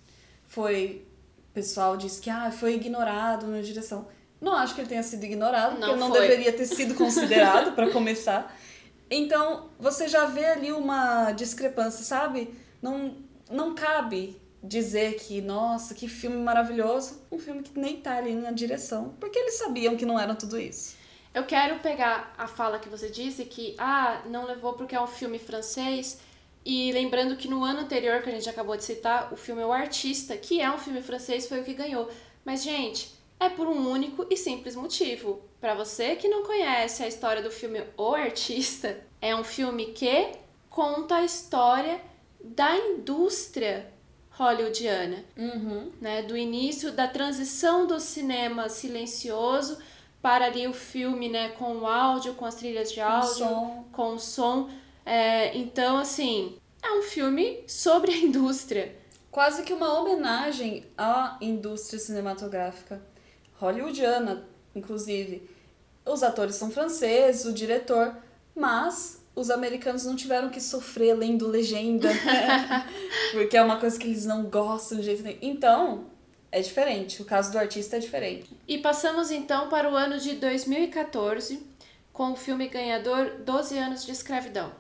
foi. 0.48 1.06
O 1.50 1.54
pessoal 1.54 1.98
disse 1.98 2.22
que 2.22 2.30
ah, 2.30 2.52
foi 2.52 2.76
ignorado 2.76 3.48
na 3.48 3.62
direção. 3.62 4.08
Não 4.40 4.54
acho 4.56 4.76
que 4.76 4.82
ele 4.82 4.90
tenha 4.90 5.02
sido 5.02 5.24
ignorado, 5.24 5.80
não 5.80 5.88
porque 5.88 6.00
não 6.00 6.12
deveria 6.12 6.54
ter 6.54 6.66
sido 6.66 6.94
considerado 6.96 7.74
para 7.74 7.90
começar. 7.90 8.56
Então, 9.10 9.70
você 9.80 10.08
já 10.08 10.26
vê 10.26 10.46
ali 10.46 10.72
uma 10.72 11.32
discrepância, 11.32 12.04
sabe? 12.04 12.54
Não, 12.82 13.16
não 13.50 13.74
cabe 13.74 14.40
dizer 14.62 15.16
que, 15.16 15.42
nossa, 15.42 15.94
que 15.96 16.08
filme 16.08 16.38
maravilhoso, 16.38 17.22
um 17.32 17.40
filme 17.40 17.64
que 17.64 17.80
nem 17.80 17.98
tá 17.98 18.18
ali 18.18 18.36
na 18.36 18.52
direção, 18.52 19.16
porque 19.20 19.40
eles 19.40 19.58
sabiam 19.58 19.96
que 19.96 20.06
não 20.06 20.20
era 20.20 20.36
tudo 20.36 20.60
isso. 20.60 20.96
Eu 21.38 21.44
quero 21.44 21.78
pegar 21.78 22.34
a 22.36 22.48
fala 22.48 22.80
que 22.80 22.90
você 22.90 23.12
disse 23.12 23.46
que, 23.46 23.76
ah, 23.78 24.24
não 24.26 24.48
levou 24.48 24.74
porque 24.74 24.96
é 24.96 25.00
um 25.00 25.06
filme 25.06 25.38
francês. 25.38 26.20
E 26.66 26.92
lembrando 26.92 27.38
que 27.38 27.48
no 27.48 27.64
ano 27.64 27.82
anterior, 27.82 28.24
que 28.24 28.30
a 28.30 28.32
gente 28.32 28.50
acabou 28.50 28.76
de 28.76 28.84
citar, 28.84 29.32
o 29.32 29.38
filme 29.38 29.64
O 29.64 29.72
Artista, 29.72 30.36
que 30.36 30.60
é 30.60 30.72
um 30.72 30.80
filme 30.80 31.00
francês, 31.00 31.48
foi 31.48 31.62
o 31.62 31.64
que 31.64 31.76
ganhou. 31.76 32.10
Mas, 32.44 32.64
gente, 32.64 33.14
é 33.40 33.50
por 33.50 33.68
um 33.68 33.88
único 33.88 34.26
e 34.32 34.36
simples 34.36 34.76
motivo. 34.76 35.44
Para 35.62 35.76
você 35.76 36.16
que 36.16 36.28
não 36.28 36.42
conhece 36.42 37.04
a 37.04 37.08
história 37.08 37.44
do 37.44 37.52
filme 37.52 37.84
O 37.96 38.16
Artista, 38.16 38.98
é 39.22 39.36
um 39.36 39.44
filme 39.44 39.94
que 39.94 40.32
conta 40.72 41.18
a 41.18 41.24
história 41.24 42.02
da 42.44 42.76
indústria 42.76 43.94
hollywoodiana, 44.32 45.24
uhum. 45.38 45.92
né? 46.02 46.24
Do 46.24 46.36
início 46.36 46.92
da 46.92 47.08
transição 47.08 47.86
do 47.86 48.00
cinema 48.00 48.70
silencioso 48.70 49.78
para 50.28 50.48
ali 50.48 50.68
o 50.68 50.74
filme, 50.74 51.30
né, 51.30 51.48
com 51.58 51.78
o 51.78 51.88
áudio, 51.88 52.34
com 52.34 52.44
as 52.44 52.56
trilhas 52.56 52.92
de 52.92 53.00
áudio, 53.00 53.34
som. 53.34 53.86
com 53.94 54.16
o 54.16 54.20
som. 54.20 54.70
É, 55.06 55.58
então, 55.58 55.98
assim, 55.98 56.58
é 56.84 56.92
um 57.00 57.02
filme 57.02 57.64
sobre 57.66 58.12
a 58.12 58.18
indústria. 58.20 58.94
Quase 59.32 59.64
que 59.64 59.72
uma 59.72 59.98
homenagem 59.98 60.86
à 60.98 61.38
indústria 61.40 61.98
cinematográfica 61.98 63.02
hollywoodiana, 63.58 64.46
inclusive. 64.76 65.50
Os 66.06 66.22
atores 66.22 66.56
são 66.56 66.70
franceses, 66.70 67.46
o 67.46 67.54
diretor, 67.54 68.14
mas 68.54 69.24
os 69.34 69.50
americanos 69.50 70.04
não 70.04 70.18
tiveram 70.18 70.50
que 70.50 70.60
sofrer 70.60 71.14
lendo 71.14 71.48
legenda, 71.48 72.10
porque 73.32 73.56
é 73.56 73.64
uma 73.64 73.80
coisa 73.80 73.98
que 73.98 74.08
eles 74.08 74.26
não 74.26 74.44
gostam 74.44 74.98
de 74.98 75.06
jeito 75.06 75.24
nenhum. 75.24 75.40
Então, 75.42 76.17
é 76.52 76.62
diferente. 76.62 77.22
O 77.22 77.26
caso 77.26 77.52
do 77.52 77.58
artista 77.58 77.98
é 77.98 78.00
diferente. 78.00 78.50
E 78.68 78.78
passamos 78.78 79.32
então 79.32 79.70
para 79.70 79.92
o 79.92 79.96
ano 79.96 80.20
de 80.20 80.36
2014, 80.36 81.66
com 82.12 82.32
o 82.32 82.36
filme 82.36 82.68
ganhador 82.68 83.42
12 83.46 83.78
anos 83.78 84.06
de 84.06 84.12
escravidão. 84.12 84.72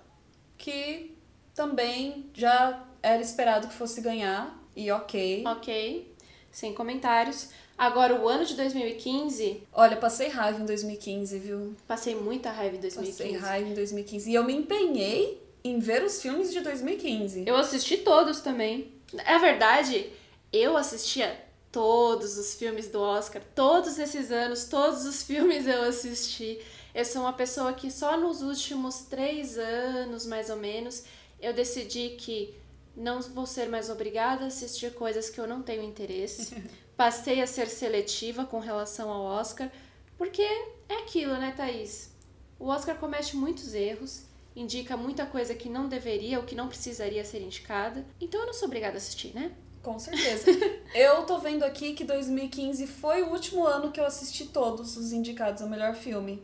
Que 0.58 1.15
também 1.53 2.30
já 2.34 2.84
era 3.01 3.21
esperado 3.21 3.67
que 3.67 3.73
fosse 3.73 4.01
ganhar, 4.01 4.58
e 4.75 4.91
ok. 4.91 5.43
Ok, 5.45 6.13
sem 6.51 6.73
comentários. 6.73 7.49
Agora, 7.77 8.15
o 8.19 8.27
ano 8.27 8.45
de 8.45 8.56
2015. 8.56 9.63
Olha, 9.71 9.97
passei 9.97 10.30
raiva 10.30 10.62
em 10.62 10.65
2015, 10.65 11.39
viu? 11.39 11.75
Passei 11.88 12.15
muita 12.15 12.49
raiva 12.49 12.75
em 12.75 12.80
2015. 12.80 13.12
Passei 13.12 13.38
raiva 13.38 13.69
em 13.69 13.73
2015. 13.73 14.32
E 14.32 14.34
eu 14.34 14.43
me 14.43 14.53
empenhei 14.53 15.41
em 15.63 15.80
ver 15.80 16.03
os 16.03 16.21
filmes 16.21 16.51
de 16.51 16.62
2015. 16.62 17.43
Eu 17.45 17.56
assisti 17.56 17.97
todos 17.97 18.41
também. 18.41 18.91
É 19.25 19.38
verdade, 19.38 20.12
eu 20.51 20.75
assistia 20.75 21.47
todos 21.71 22.38
os 22.38 22.56
filmes 22.56 22.88
do 22.88 22.99
Oscar, 22.99 23.41
todos 23.56 23.99
esses 23.99 24.32
anos, 24.32 24.65
todos 24.65 25.06
os 25.06 25.23
filmes 25.23 25.67
eu 25.67 25.84
assisti. 25.84 26.60
Eu 26.93 27.06
sou 27.06 27.21
uma 27.21 27.34
pessoa 27.34 27.73
que 27.73 27.91
só 27.91 28.17
nos 28.17 28.41
últimos 28.41 29.01
três 29.01 29.58
anos, 29.58 30.25
mais 30.25 30.49
ou 30.49 30.58
menos, 30.58 31.03
eu 31.39 31.53
decidi 31.53 32.15
que 32.17 32.56
não 32.95 33.21
vou 33.21 33.45
ser 33.45 33.69
mais 33.69 33.89
obrigada 33.89 34.45
a 34.45 34.47
assistir 34.47 34.93
coisas 34.93 35.30
que 35.30 35.39
eu 35.39 35.47
não 35.47 35.62
tenho 35.62 35.84
interesse. 35.84 36.56
Passei 36.97 37.41
a 37.41 37.47
ser 37.47 37.67
seletiva 37.67 38.43
com 38.43 38.60
relação 38.60 39.12
ao 39.12 39.21
Oscar, 39.21 39.71
porque 40.17 40.41
é 40.89 40.95
aquilo, 41.03 41.36
né, 41.36 41.53
Thaís? 41.56 42.12
O 42.58 42.69
Oscar 42.69 42.97
comete 42.97 43.38
muitos 43.38 43.75
erros, 43.75 44.23
indica 44.56 44.97
muita 44.97 45.27
coisa 45.27 45.53
que 45.53 45.69
não 45.69 45.88
deveria 45.88 46.39
ou 46.39 46.43
que 46.43 46.56
não 46.56 46.67
precisaria 46.67 47.23
ser 47.23 47.41
indicada, 47.43 48.03
então 48.19 48.41
eu 48.41 48.47
não 48.47 48.53
sou 48.53 48.65
obrigada 48.65 48.95
a 48.95 48.97
assistir, 48.97 49.36
né? 49.36 49.51
Com 49.88 49.97
certeza. 49.97 50.52
eu 50.93 51.23
tô 51.23 51.38
vendo 51.38 51.63
aqui 51.63 51.93
que 51.93 52.04
2015 52.04 52.86
foi 52.88 53.23
o 53.23 53.30
último 53.30 53.65
ano 53.65 53.89
que 53.89 54.02
eu 54.02 54.06
assisti 54.06 54.43
todos 54.47 54.97
os 54.97 55.13
indicados 55.13 55.62
ao 55.62 55.69
melhor 55.69 55.95
filme. 55.95 56.43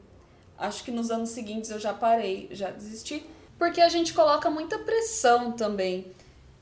Acho 0.58 0.82
que 0.82 0.92
nos 0.92 1.12
anos 1.12 1.32
seguintes 1.32 1.70
eu 1.70 1.78
já 1.78 1.94
parei, 1.94 2.48
já 2.52 2.72
desisti, 2.72 3.26
porque 3.60 3.82
a 3.82 3.90
gente 3.90 4.14
coloca 4.14 4.50
muita 4.50 4.80
pressão 4.80 5.52
também. 5.52 6.10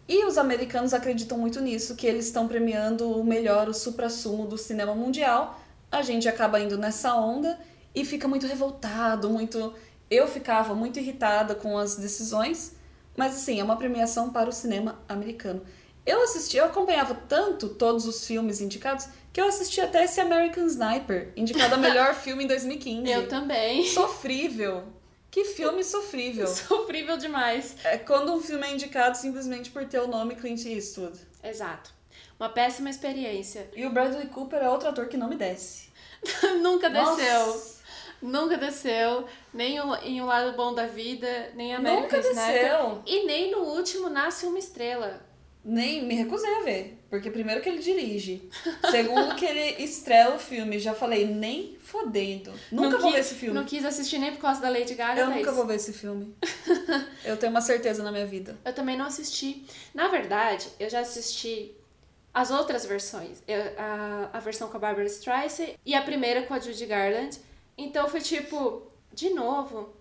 E 0.08 0.26
os 0.26 0.39
americanos 0.39 0.91
acreditam 0.91 1.38
muito 1.38 1.62
nisso, 1.62 1.96
que 1.96 2.08
eles 2.08 2.26
estão 2.26 2.48
premiando 2.48 3.12
o 3.12 3.24
melhor, 3.24 3.70
o 3.70 3.76
supra-sumo 3.76 4.48
do 4.48 4.58
cinema 4.58 4.96
mundial. 4.96 5.62
A 5.91 6.02
gente 6.02 6.28
acaba 6.28 6.60
indo 6.60 6.80
nessa 6.80 7.13
onda 7.13 7.60
e 7.94 8.04
fica 8.04 8.28
muito 8.28 8.48
revoltado, 8.48 9.30
muito. 9.30 9.76
Eu 10.10 10.28
ficava 10.28 10.74
muito 10.74 10.98
irritada 10.98 11.54
com 11.54 11.78
as 11.78 11.96
decisões, 11.96 12.76
mas 13.15 13.36
assim, 13.36 13.60
é 13.60 13.63
uma 13.63 13.78
premiação 13.78 14.32
para 14.32 14.50
o 14.50 14.52
cinema 14.52 14.98
americano. 15.08 15.62
Eu 16.06 16.24
assisti, 16.24 16.58
eu 16.58 16.66
acompanhava 16.66 17.14
tanto 17.14 17.70
todos 17.70 18.06
os 18.06 18.26
filmes 18.26 18.60
indicados 18.60 19.08
que 19.32 19.40
eu 19.40 19.46
assisti 19.46 19.80
até 19.80 20.04
esse 20.04 20.20
American 20.20 20.66
Sniper, 20.66 21.32
indicado 21.36 21.76
a 21.76 21.78
melhor 21.78 22.16
filme 22.20 22.44
em 22.44 22.48
2015. 22.48 23.10
Eu 23.12 23.28
também. 23.28 23.86
Sofrível. 23.88 24.84
Que 25.30 25.46
filme 25.46 25.84
sofrível. 25.84 26.48
Sofrível 26.48 27.16
demais. 27.18 27.76
É 27.86 27.98
quando 27.98 28.34
um 28.34 28.42
filme 28.42 28.68
é 28.68 28.74
indicado 28.74 29.18
simplesmente 29.18 29.70
por 29.70 29.86
ter 29.86 30.00
o 30.00 30.08
nome 30.08 30.36
Clint 30.36 30.66
Eastwood. 30.66 31.18
Exato. 31.42 31.92
Uma 32.38 32.50
péssima 32.50 32.90
experiência. 32.90 33.70
E 33.74 33.86
o 33.86 33.92
Bradley 33.92 34.28
Cooper 34.28 34.60
é 34.62 34.70
outro 34.70 34.90
ator 34.90 35.08
que 35.08 35.16
não 35.16 35.30
me 35.30 35.36
desce. 35.36 35.90
Nunca 36.62 36.90
desceu. 36.90 37.48
Nossa. 37.48 37.82
Nunca 38.22 38.56
desceu, 38.56 39.26
nem 39.52 39.78
em 40.04 40.22
O 40.22 40.26
Lado 40.26 40.56
Bom 40.56 40.76
da 40.76 40.86
Vida, 40.86 41.52
nem 41.56 41.74
American 41.74 42.04
Nunca 42.04 42.20
Sniper. 42.20 42.54
Desceu. 42.54 43.02
E 43.08 43.26
nem 43.26 43.52
no 43.52 43.60
último 43.60 44.10
Nasce 44.10 44.46
Uma 44.46 44.60
Estrela. 44.60 45.31
Nem 45.63 46.06
me 46.06 46.15
recusei 46.15 46.54
a 46.56 46.63
ver. 46.63 46.97
Porque 47.10 47.30
primeiro 47.30 47.62
que 47.62 47.69
ele 47.69 47.80
dirige. 47.80 48.50
Segundo 48.89 49.36
que 49.36 49.45
ele 49.45 49.84
estreia 49.84 50.34
o 50.34 50.39
filme. 50.39 50.80
Já 50.80 50.93
falei, 50.93 51.26
nem 51.26 51.78
fodendo. 51.80 52.52
Nunca 52.71 52.89
não 52.89 53.00
vou 53.00 53.12
quis, 53.12 53.13
ver 53.13 53.19
esse 53.19 53.36
filme. 53.36 53.54
Não 53.54 53.65
quis 53.65 53.86
assistir 53.86 54.17
nem 54.17 54.32
por 54.32 54.41
causa 54.41 54.62
da 54.62 54.69
Lady 54.69 54.95
Gaga. 54.95 55.21
Eu 55.21 55.30
nunca 55.30 55.52
vou 55.52 55.67
ver 55.67 55.76
esse 55.76 55.93
filme. 55.93 56.36
eu 57.24 57.38
tenho 57.38 57.52
uma 57.52 57.62
certeza 57.62 58.02
na 58.02 58.12
minha 58.12 58.26
vida. 58.26 58.58
Eu 58.65 58.74
também 58.74 58.97
não 58.97 59.06
assisti. 59.06 59.65
Na 59.93 60.08
verdade, 60.08 60.67
eu 60.80 60.89
já 60.89 61.02
assisti 61.02 61.76
as 62.34 62.50
outras 62.50 62.86
versões. 62.86 63.43
Eu, 63.47 63.62
a, 63.78 64.30
a 64.34 64.39
versão 64.39 64.69
com 64.69 64.78
a 64.78 64.80
Barbara 64.80 65.06
Streisand 65.08 65.76
e 65.86 65.93
a 65.93 66.02
primeira 66.02 66.43
com 66.43 66.54
a 66.54 66.60
Judy 66.60 66.86
Garland. 66.86 67.38
Então 67.78 68.08
foi 68.08 68.21
tipo, 68.21 68.84
de 69.13 69.30
novo, 69.32 69.93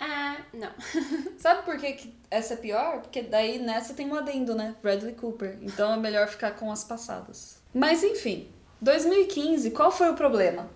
ah, 0.00 0.38
não. 0.52 0.70
Sabe 1.38 1.62
por 1.64 1.76
que, 1.78 1.92
que 1.92 2.14
essa 2.30 2.54
é 2.54 2.56
pior? 2.56 3.00
Porque 3.00 3.22
daí 3.22 3.58
nessa 3.58 3.94
tem 3.94 4.06
um 4.06 4.14
adendo, 4.14 4.54
né? 4.54 4.76
Bradley 4.82 5.14
Cooper. 5.14 5.58
Então 5.62 5.92
é 5.92 5.96
melhor 5.96 6.28
ficar 6.28 6.52
com 6.52 6.70
as 6.70 6.84
passadas. 6.84 7.58
Mas 7.74 8.02
enfim, 8.02 8.48
2015, 8.80 9.70
qual 9.72 9.90
foi 9.90 10.10
o 10.10 10.14
problema? 10.14 10.70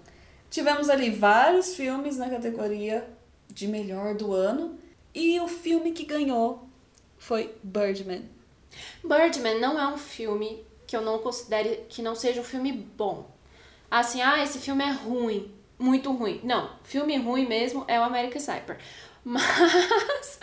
Tivemos 0.50 0.90
ali 0.90 1.10
vários 1.10 1.74
filmes 1.74 2.16
na 2.16 2.28
categoria 2.28 3.08
de 3.48 3.66
melhor 3.68 4.14
do 4.14 4.32
ano 4.32 4.78
e 5.14 5.38
o 5.40 5.48
filme 5.48 5.92
que 5.92 6.04
ganhou 6.04 6.68
foi 7.18 7.54
Birdman. 7.62 8.28
Birdman 9.04 9.60
não 9.60 9.78
é 9.78 9.86
um 9.86 9.98
filme 9.98 10.64
que 10.86 10.96
eu 10.96 11.00
não 11.00 11.18
considere 11.20 11.86
que 11.88 12.02
não 12.02 12.14
seja 12.14 12.40
um 12.40 12.44
filme 12.44 12.72
bom. 12.72 13.30
Assim, 13.90 14.20
ah, 14.20 14.42
esse 14.42 14.58
filme 14.58 14.82
é 14.82 14.90
ruim, 14.90 15.52
muito 15.82 16.12
ruim. 16.12 16.40
Não, 16.44 16.70
filme 16.84 17.16
ruim 17.16 17.46
mesmo 17.46 17.84
é 17.88 17.98
o 17.98 18.04
American 18.04 18.38
Sniper. 18.38 18.78
Mas 19.24 20.38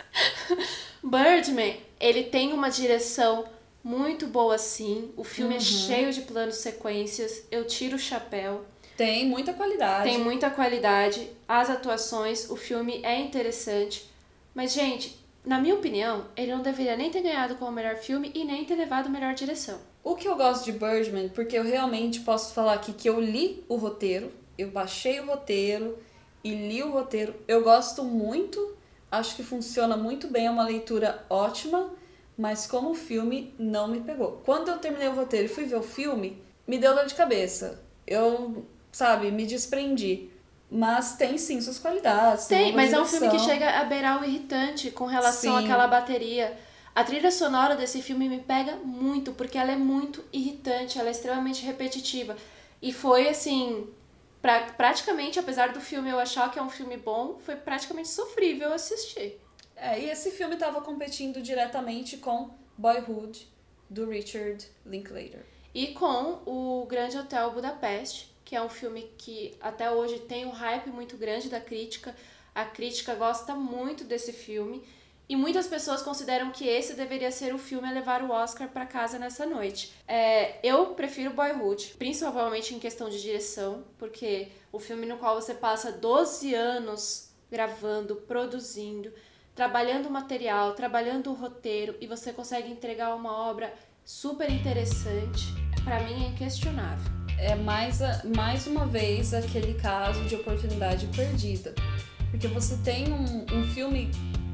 Birdman, 1.02 1.76
ele 1.98 2.24
tem 2.24 2.52
uma 2.52 2.68
direção 2.68 3.46
muito 3.82 4.26
boa 4.26 4.58
sim. 4.58 5.12
O 5.16 5.24
filme 5.24 5.54
é 5.54 5.58
uhum. 5.58 5.62
é 5.62 5.66
cheio 5.66 6.12
de 6.12 6.22
planos 6.22 6.56
sequências. 6.56 7.44
Eu 7.50 7.66
tiro 7.66 7.96
o 7.96 7.98
chapéu. 7.98 8.64
Tem 8.96 9.26
muita 9.26 9.54
qualidade. 9.54 10.10
Tem 10.10 10.18
muita 10.18 10.50
qualidade. 10.50 11.28
As 11.48 11.70
atuações, 11.70 12.50
o 12.50 12.56
filme 12.56 13.00
é 13.02 13.18
interessante. 13.18 14.10
Mas, 14.54 14.72
gente, 14.72 15.18
na 15.44 15.58
minha 15.58 15.74
opinião, 15.74 16.26
ele 16.36 16.52
não 16.52 16.60
deveria 16.60 16.96
nem 16.96 17.10
ter 17.10 17.22
ganhado 17.22 17.54
como 17.54 17.72
melhor 17.72 17.96
filme 17.96 18.30
e 18.34 18.44
nem 18.44 18.64
ter 18.64 18.74
levado 18.74 19.06
a 19.06 19.10
melhor 19.10 19.32
direção. 19.32 19.78
O 20.04 20.14
que 20.14 20.28
eu 20.28 20.36
gosto 20.36 20.64
de 20.64 20.72
Birdman, 20.72 21.30
porque 21.30 21.56
eu 21.56 21.62
realmente 21.62 22.20
posso 22.20 22.52
falar 22.52 22.74
aqui 22.74 22.92
que 22.92 23.08
eu 23.08 23.20
li 23.20 23.64
o 23.68 23.76
roteiro, 23.76 24.30
eu 24.60 24.70
baixei 24.70 25.20
o 25.20 25.26
roteiro, 25.26 25.98
e 26.42 26.54
li 26.54 26.82
o 26.82 26.90
roteiro. 26.90 27.34
Eu 27.46 27.62
gosto 27.62 28.02
muito, 28.02 28.76
acho 29.10 29.36
que 29.36 29.42
funciona 29.42 29.96
muito 29.96 30.28
bem, 30.28 30.46
é 30.46 30.50
uma 30.50 30.64
leitura 30.64 31.24
ótima, 31.28 31.90
mas 32.36 32.66
como 32.66 32.94
filme 32.94 33.54
não 33.58 33.88
me 33.88 34.00
pegou. 34.00 34.40
Quando 34.44 34.68
eu 34.68 34.78
terminei 34.78 35.08
o 35.08 35.14
roteiro 35.14 35.46
e 35.46 35.48
fui 35.48 35.64
ver 35.64 35.76
o 35.76 35.82
filme, 35.82 36.42
me 36.66 36.78
deu 36.78 36.94
dor 36.94 37.06
de 37.06 37.14
cabeça. 37.14 37.82
Eu, 38.06 38.64
sabe, 38.90 39.30
me 39.30 39.46
desprendi. 39.46 40.30
Mas 40.70 41.16
tem 41.16 41.36
sim 41.36 41.60
suas 41.60 41.78
qualidades. 41.78 42.46
Tem, 42.46 42.72
mas 42.72 42.92
é 42.92 43.00
um 43.00 43.04
filme 43.04 43.28
que 43.28 43.40
chega 43.40 43.80
a 43.80 43.84
beirar 43.84 44.22
o 44.22 44.24
irritante 44.24 44.90
com 44.92 45.04
relação 45.04 45.58
sim. 45.58 45.64
àquela 45.64 45.88
bateria. 45.88 46.56
A 46.94 47.02
trilha 47.02 47.30
sonora 47.30 47.74
desse 47.74 48.00
filme 48.00 48.28
me 48.28 48.38
pega 48.38 48.76
muito, 48.76 49.32
porque 49.32 49.58
ela 49.58 49.72
é 49.72 49.76
muito 49.76 50.24
irritante, 50.32 50.98
ela 50.98 51.08
é 51.08 51.10
extremamente 51.10 51.64
repetitiva. 51.66 52.36
E 52.80 52.92
foi 52.92 53.28
assim, 53.28 53.88
pra, 54.40 54.72
praticamente, 54.72 55.38
apesar 55.38 55.72
do 55.72 55.80
filme 55.80 56.10
eu 56.10 56.18
achar 56.18 56.50
que 56.50 56.58
é 56.58 56.62
um 56.62 56.70
filme 56.70 56.96
bom, 56.96 57.38
foi 57.38 57.56
praticamente 57.56 58.08
sofrível 58.08 58.72
assistir. 58.72 59.40
É, 59.76 59.98
e 59.98 60.10
esse 60.10 60.30
filme 60.30 60.54
estava 60.54 60.80
competindo 60.82 61.40
diretamente 61.40 62.18
com 62.18 62.50
Boyhood, 62.76 63.48
do 63.88 64.08
Richard 64.08 64.66
Linklater. 64.86 65.44
E 65.74 65.88
com 65.88 66.42
o 66.46 66.86
Grande 66.86 67.18
Hotel 67.18 67.50
Budapeste, 67.50 68.30
que 68.44 68.56
é 68.56 68.62
um 68.62 68.68
filme 68.68 69.10
que 69.16 69.56
até 69.60 69.90
hoje 69.90 70.18
tem 70.20 70.44
um 70.44 70.50
hype 70.50 70.90
muito 70.90 71.16
grande 71.16 71.48
da 71.48 71.60
crítica. 71.60 72.14
A 72.54 72.64
crítica 72.64 73.14
gosta 73.14 73.54
muito 73.54 74.04
desse 74.04 74.32
filme. 74.32 74.82
E 75.30 75.36
muitas 75.36 75.68
pessoas 75.68 76.02
consideram 76.02 76.50
que 76.50 76.66
esse 76.66 76.94
deveria 76.94 77.30
ser 77.30 77.54
o 77.54 77.58
filme 77.58 77.86
a 77.86 77.92
levar 77.92 78.20
o 78.20 78.32
Oscar 78.32 78.66
para 78.66 78.84
casa 78.84 79.16
nessa 79.16 79.46
noite. 79.46 79.92
É, 80.08 80.58
eu 80.60 80.86
prefiro 80.86 81.32
Boyhood, 81.32 81.94
principalmente 81.96 82.74
em 82.74 82.80
questão 82.80 83.08
de 83.08 83.22
direção, 83.22 83.84
porque 83.96 84.48
o 84.72 84.80
filme 84.80 85.06
no 85.06 85.18
qual 85.18 85.40
você 85.40 85.54
passa 85.54 85.92
12 85.92 86.52
anos 86.52 87.30
gravando, 87.48 88.16
produzindo, 88.16 89.12
trabalhando 89.54 90.06
o 90.06 90.10
material, 90.10 90.74
trabalhando 90.74 91.30
o 91.30 91.34
roteiro 91.34 91.94
e 92.00 92.08
você 92.08 92.32
consegue 92.32 92.68
entregar 92.68 93.14
uma 93.14 93.32
obra 93.32 93.72
super 94.04 94.50
interessante, 94.50 95.54
para 95.84 96.00
mim 96.00 96.24
é 96.24 96.28
inquestionável. 96.30 97.08
É 97.38 97.54
mais, 97.54 98.00
mais 98.36 98.66
uma 98.66 98.84
vez 98.84 99.32
aquele 99.32 99.74
caso 99.74 100.24
de 100.24 100.34
oportunidade 100.34 101.06
perdida. 101.14 101.72
Porque 102.32 102.48
você 102.48 102.76
tem 102.78 103.12
um, 103.12 103.46
um 103.52 103.64
filme 103.72 104.10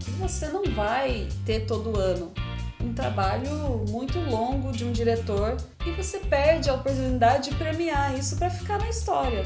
que 0.06 0.12
você 0.12 0.48
não 0.48 0.62
vai 0.64 1.28
ter 1.44 1.66
todo 1.66 1.98
ano. 1.98 2.32
Um 2.80 2.94
trabalho 2.94 3.84
muito 3.88 4.18
longo 4.20 4.70
de 4.70 4.84
um 4.84 4.92
diretor 4.92 5.56
e 5.84 5.90
você 5.90 6.20
perde 6.20 6.70
a 6.70 6.74
oportunidade 6.74 7.50
de 7.50 7.56
premiar 7.56 8.16
isso 8.16 8.36
para 8.36 8.48
ficar 8.48 8.78
na 8.78 8.88
história. 8.88 9.44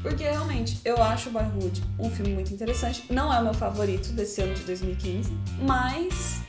Porque 0.00 0.24
realmente 0.24 0.80
eu 0.84 1.02
acho 1.02 1.28
Boyhood 1.30 1.82
um 1.98 2.10
filme 2.10 2.32
muito 2.32 2.54
interessante. 2.54 3.04
Não 3.10 3.32
é 3.32 3.38
o 3.40 3.44
meu 3.44 3.54
favorito 3.54 4.08
desse 4.12 4.40
ano 4.40 4.54
de 4.54 4.62
2015, 4.62 5.30
mas 5.60 6.40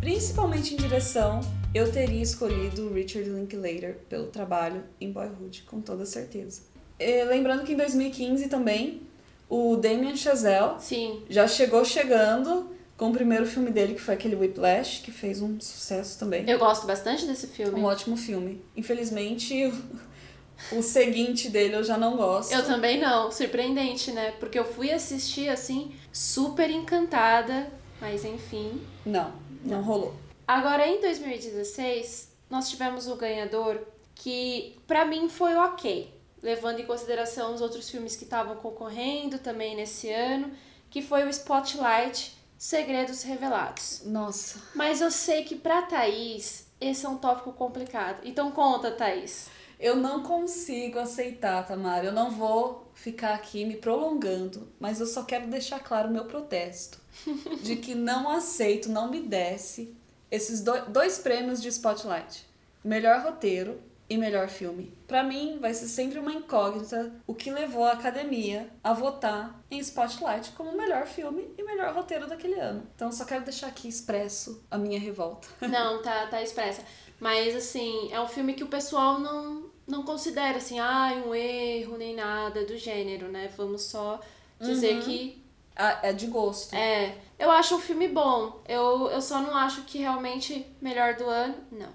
principalmente 0.00 0.72
em 0.72 0.76
direção, 0.76 1.40
eu 1.74 1.90
teria 1.92 2.22
escolhido 2.22 2.92
Richard 2.92 3.28
Linklater 3.28 3.98
pelo 4.08 4.28
trabalho 4.28 4.84
em 5.00 5.12
Boyhood, 5.12 5.62
com 5.62 5.80
toda 5.80 6.06
certeza. 6.06 6.62
E, 6.98 7.24
lembrando 7.24 7.64
que 7.64 7.72
em 7.72 7.76
2015 7.76 8.48
também 8.48 9.02
o 9.48 9.76
Damien 9.76 10.16
Chazelle 10.16 10.74
Sim. 10.78 11.22
já 11.28 11.46
chegou 11.46 11.84
chegando 11.84 12.73
com 13.04 13.10
o 13.10 13.12
primeiro 13.12 13.44
filme 13.44 13.70
dele, 13.70 13.92
que 13.92 14.00
foi 14.00 14.14
aquele 14.14 14.34
Whiplash, 14.34 15.02
que 15.02 15.12
fez 15.12 15.42
um 15.42 15.60
sucesso 15.60 16.18
também. 16.18 16.48
Eu 16.48 16.58
gosto 16.58 16.86
bastante 16.86 17.26
desse 17.26 17.46
filme. 17.46 17.78
Um 17.78 17.84
ótimo 17.84 18.16
filme. 18.16 18.64
Infelizmente, 18.74 19.70
o, 20.72 20.80
seguinte 20.80 21.50
dele 21.50 21.76
eu 21.76 21.84
já 21.84 21.98
não 21.98 22.16
gosto. 22.16 22.50
Eu 22.50 22.64
também 22.64 22.98
não. 22.98 23.30
Surpreendente, 23.30 24.10
né? 24.10 24.30
Porque 24.40 24.58
eu 24.58 24.64
fui 24.64 24.90
assistir, 24.90 25.50
assim, 25.50 25.94
super 26.10 26.70
encantada. 26.70 27.70
Mas 28.00 28.24
enfim. 28.24 28.80
Não, 29.04 29.34
não 29.62 29.82
rolou. 29.82 30.14
Agora 30.48 30.88
em 30.88 30.98
2016, 31.02 32.32
nós 32.48 32.70
tivemos 32.70 33.06
o 33.06 33.16
ganhador 33.16 33.80
que 34.14 34.78
para 34.86 35.04
mim 35.04 35.28
foi 35.28 35.54
ok, 35.56 36.10
levando 36.42 36.80
em 36.80 36.86
consideração 36.86 37.54
os 37.54 37.60
outros 37.60 37.90
filmes 37.90 38.16
que 38.16 38.24
estavam 38.24 38.56
concorrendo 38.56 39.38
também 39.38 39.76
nesse 39.76 40.10
ano, 40.10 40.50
que 40.88 41.02
foi 41.02 41.24
o 41.24 41.28
Spotlight 41.28 42.43
Segredos 42.58 43.22
Revelados. 43.22 44.02
Nossa. 44.04 44.60
Mas 44.74 45.00
eu 45.00 45.10
sei 45.10 45.44
que 45.44 45.56
pra 45.56 45.82
Thaís 45.82 46.66
esse 46.80 47.06
é 47.06 47.08
um 47.08 47.16
tópico 47.16 47.52
complicado. 47.52 48.20
Então 48.24 48.50
conta, 48.50 48.90
Thaís. 48.90 49.48
Eu 49.78 49.96
não 49.96 50.22
consigo 50.22 50.98
aceitar, 50.98 51.66
Tamara. 51.66 52.06
Eu 52.06 52.12
não 52.12 52.30
vou 52.30 52.90
ficar 52.94 53.34
aqui 53.34 53.64
me 53.64 53.76
prolongando, 53.76 54.68
mas 54.78 55.00
eu 55.00 55.06
só 55.06 55.24
quero 55.24 55.46
deixar 55.48 55.80
claro 55.80 56.08
o 56.08 56.12
meu 56.12 56.24
protesto 56.24 56.98
de 57.62 57.76
que 57.76 57.94
não 57.94 58.30
aceito, 58.30 58.88
não 58.88 59.10
me 59.10 59.20
desce 59.20 59.94
esses 60.30 60.60
do 60.60 60.72
dois 60.86 61.18
prêmios 61.18 61.60
de 61.60 61.68
Spotlight: 61.68 62.46
melhor 62.82 63.22
roteiro 63.22 63.80
e 64.08 64.16
melhor 64.18 64.48
filme. 64.48 64.92
Para 65.08 65.22
mim, 65.22 65.58
vai 65.60 65.72
ser 65.72 65.86
sempre 65.88 66.18
uma 66.18 66.32
incógnita 66.32 67.12
o 67.26 67.34
que 67.34 67.50
levou 67.50 67.84
a 67.84 67.92
academia 67.92 68.68
a 68.82 68.92
votar 68.92 69.58
em 69.70 69.78
Spotlight 69.78 70.50
como 70.52 70.70
o 70.70 70.76
melhor 70.76 71.06
filme 71.06 71.54
e 71.56 71.62
melhor 71.62 71.94
roteiro 71.94 72.26
daquele 72.26 72.58
ano. 72.60 72.86
Então, 72.94 73.10
só 73.10 73.24
quero 73.24 73.44
deixar 73.44 73.68
aqui 73.68 73.88
expresso 73.88 74.62
a 74.70 74.76
minha 74.76 75.00
revolta. 75.00 75.48
Não, 75.66 76.02
tá, 76.02 76.26
tá 76.26 76.42
expressa. 76.42 76.82
Mas, 77.18 77.54
assim, 77.56 78.12
é 78.12 78.20
um 78.20 78.26
filme 78.28 78.54
que 78.54 78.62
o 78.64 78.68
pessoal 78.68 79.18
não, 79.20 79.70
não 79.86 80.02
considera, 80.02 80.58
assim, 80.58 80.78
ah, 80.80 81.22
um 81.26 81.34
erro 81.34 81.96
nem 81.96 82.14
nada 82.14 82.66
do 82.66 82.76
gênero, 82.76 83.28
né? 83.28 83.48
Vamos 83.56 83.82
só 83.82 84.20
dizer 84.60 84.96
Uhum. 84.96 85.02
que 85.02 85.42
é 85.76 86.12
de 86.12 86.26
gosto. 86.26 86.74
É, 86.74 87.16
eu 87.38 87.50
acho 87.50 87.76
um 87.76 87.80
filme 87.80 88.08
bom. 88.08 88.60
Eu, 88.68 89.08
eu 89.10 89.22
só 89.22 89.40
não 89.40 89.56
acho 89.56 89.82
que 89.82 89.98
realmente 89.98 90.66
melhor 90.80 91.14
do 91.14 91.24
ano, 91.26 91.54
não. 91.72 91.88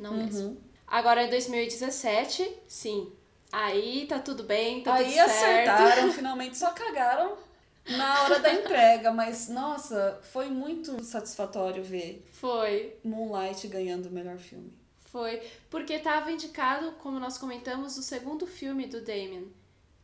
Não 0.00 0.10
Uhum. 0.12 0.24
mesmo. 0.24 0.56
Agora 0.94 1.24
é 1.24 1.26
2017, 1.26 2.48
sim. 2.68 3.12
Aí 3.50 4.06
tá 4.06 4.20
tudo 4.20 4.44
bem, 4.44 4.80
tá 4.80 4.94
Aí 4.94 5.06
tudo 5.06 5.14
certo. 5.14 5.68
acertaram, 5.68 6.12
finalmente 6.14 6.56
só 6.56 6.70
cagaram 6.70 7.36
na 7.84 8.22
hora 8.22 8.38
da 8.38 8.52
entrega, 8.52 9.10
mas 9.10 9.48
nossa, 9.48 10.20
foi 10.22 10.46
muito 10.48 11.02
satisfatório 11.02 11.82
ver 11.82 12.24
Foi, 12.30 12.96
Moonlight 13.02 13.66
ganhando 13.66 14.06
o 14.06 14.12
melhor 14.12 14.38
filme. 14.38 14.72
foi. 15.06 15.42
Porque 15.68 15.98
tava 15.98 16.30
indicado, 16.30 16.92
como 17.02 17.18
nós 17.18 17.38
comentamos, 17.38 17.98
o 17.98 18.02
segundo 18.02 18.46
filme 18.46 18.86
do 18.86 19.00
Damien, 19.00 19.52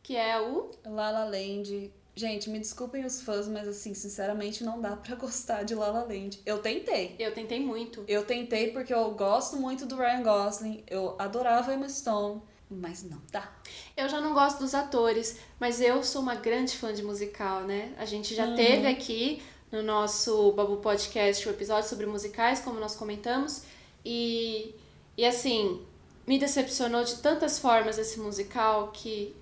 que 0.03 0.17
é 0.17 0.41
o. 0.41 0.71
La 0.83 1.09
La 1.09 1.23
Land. 1.23 1.89
Gente, 2.13 2.49
me 2.49 2.59
desculpem 2.59 3.05
os 3.05 3.21
fãs, 3.21 3.47
mas 3.47 3.67
assim, 3.67 3.93
sinceramente 3.93 4.63
não 4.63 4.81
dá 4.81 4.95
pra 4.95 5.15
gostar 5.17 5.63
de 5.63 5.73
La 5.73 5.87
La 5.89 6.03
Land. 6.03 6.41
Eu 6.45 6.59
tentei. 6.59 7.15
Eu 7.17 7.33
tentei 7.33 7.59
muito. 7.59 8.03
Eu 8.07 8.25
tentei 8.25 8.71
porque 8.71 8.93
eu 8.93 9.11
gosto 9.11 9.55
muito 9.57 9.85
do 9.85 9.95
Ryan 9.95 10.21
Gosling, 10.23 10.83
eu 10.89 11.15
adorava 11.17 11.73
Emma 11.73 11.87
Stone, 11.87 12.41
mas 12.69 13.03
não 13.03 13.21
dá. 13.31 13.49
Eu 13.95 14.09
já 14.09 14.19
não 14.19 14.33
gosto 14.33 14.59
dos 14.59 14.73
atores, 14.75 15.37
mas 15.59 15.79
eu 15.79 16.03
sou 16.03 16.21
uma 16.21 16.35
grande 16.35 16.75
fã 16.75 16.93
de 16.93 17.01
musical, 17.01 17.61
né? 17.61 17.93
A 17.97 18.05
gente 18.05 18.35
já 18.35 18.45
Uhum. 18.45 18.55
teve 18.55 18.87
aqui 18.87 19.41
no 19.71 19.81
nosso 19.81 20.51
Babu 20.51 20.77
Podcast 20.77 21.47
o 21.47 21.51
episódio 21.51 21.89
sobre 21.89 22.05
musicais, 22.05 22.59
como 22.59 22.77
nós 22.77 22.93
comentamos, 22.93 23.63
e, 24.03 24.75
e 25.17 25.25
assim, 25.25 25.81
me 26.27 26.37
decepcionou 26.37 27.05
de 27.05 27.15
tantas 27.17 27.57
formas 27.57 27.97
esse 27.97 28.19
musical 28.19 28.89
que. 28.91 29.33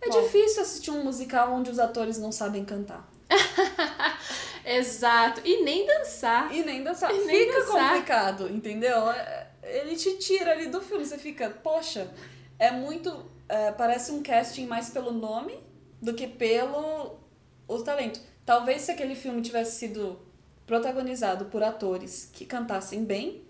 É 0.00 0.08
Bom. 0.08 0.22
difícil 0.22 0.62
assistir 0.62 0.90
um 0.90 1.02
musical 1.04 1.52
onde 1.52 1.70
os 1.70 1.78
atores 1.78 2.18
não 2.18 2.30
sabem 2.32 2.64
cantar. 2.64 3.08
Exato! 4.64 5.40
E 5.44 5.62
nem 5.62 5.86
dançar. 5.86 6.52
E 6.54 6.62
nem 6.62 6.82
dançar. 6.82 7.14
E 7.14 7.18
nem 7.24 7.46
fica 7.46 7.60
dançar. 7.60 7.90
complicado, 7.90 8.48
entendeu? 8.48 9.10
É- 9.10 9.46
Ele 9.62 9.96
te 9.96 10.16
tira 10.18 10.52
ali 10.52 10.66
do 10.68 10.80
filme. 10.80 11.04
Você 11.04 11.18
fica, 11.18 11.50
poxa, 11.50 12.10
é 12.58 12.70
muito. 12.70 13.24
é, 13.48 13.70
parece 13.72 14.12
um 14.12 14.22
casting 14.22 14.66
mais 14.66 14.90
pelo 14.90 15.10
nome 15.12 15.58
do 16.00 16.14
que 16.14 16.26
pelo 16.26 17.18
o 17.66 17.78
talento. 17.82 18.20
Talvez 18.46 18.82
se 18.82 18.90
aquele 18.90 19.14
filme 19.14 19.42
tivesse 19.42 19.78
sido 19.78 20.18
protagonizado 20.66 21.46
por 21.46 21.62
atores 21.62 22.28
que 22.32 22.44
cantassem 22.46 23.04
bem, 23.04 23.42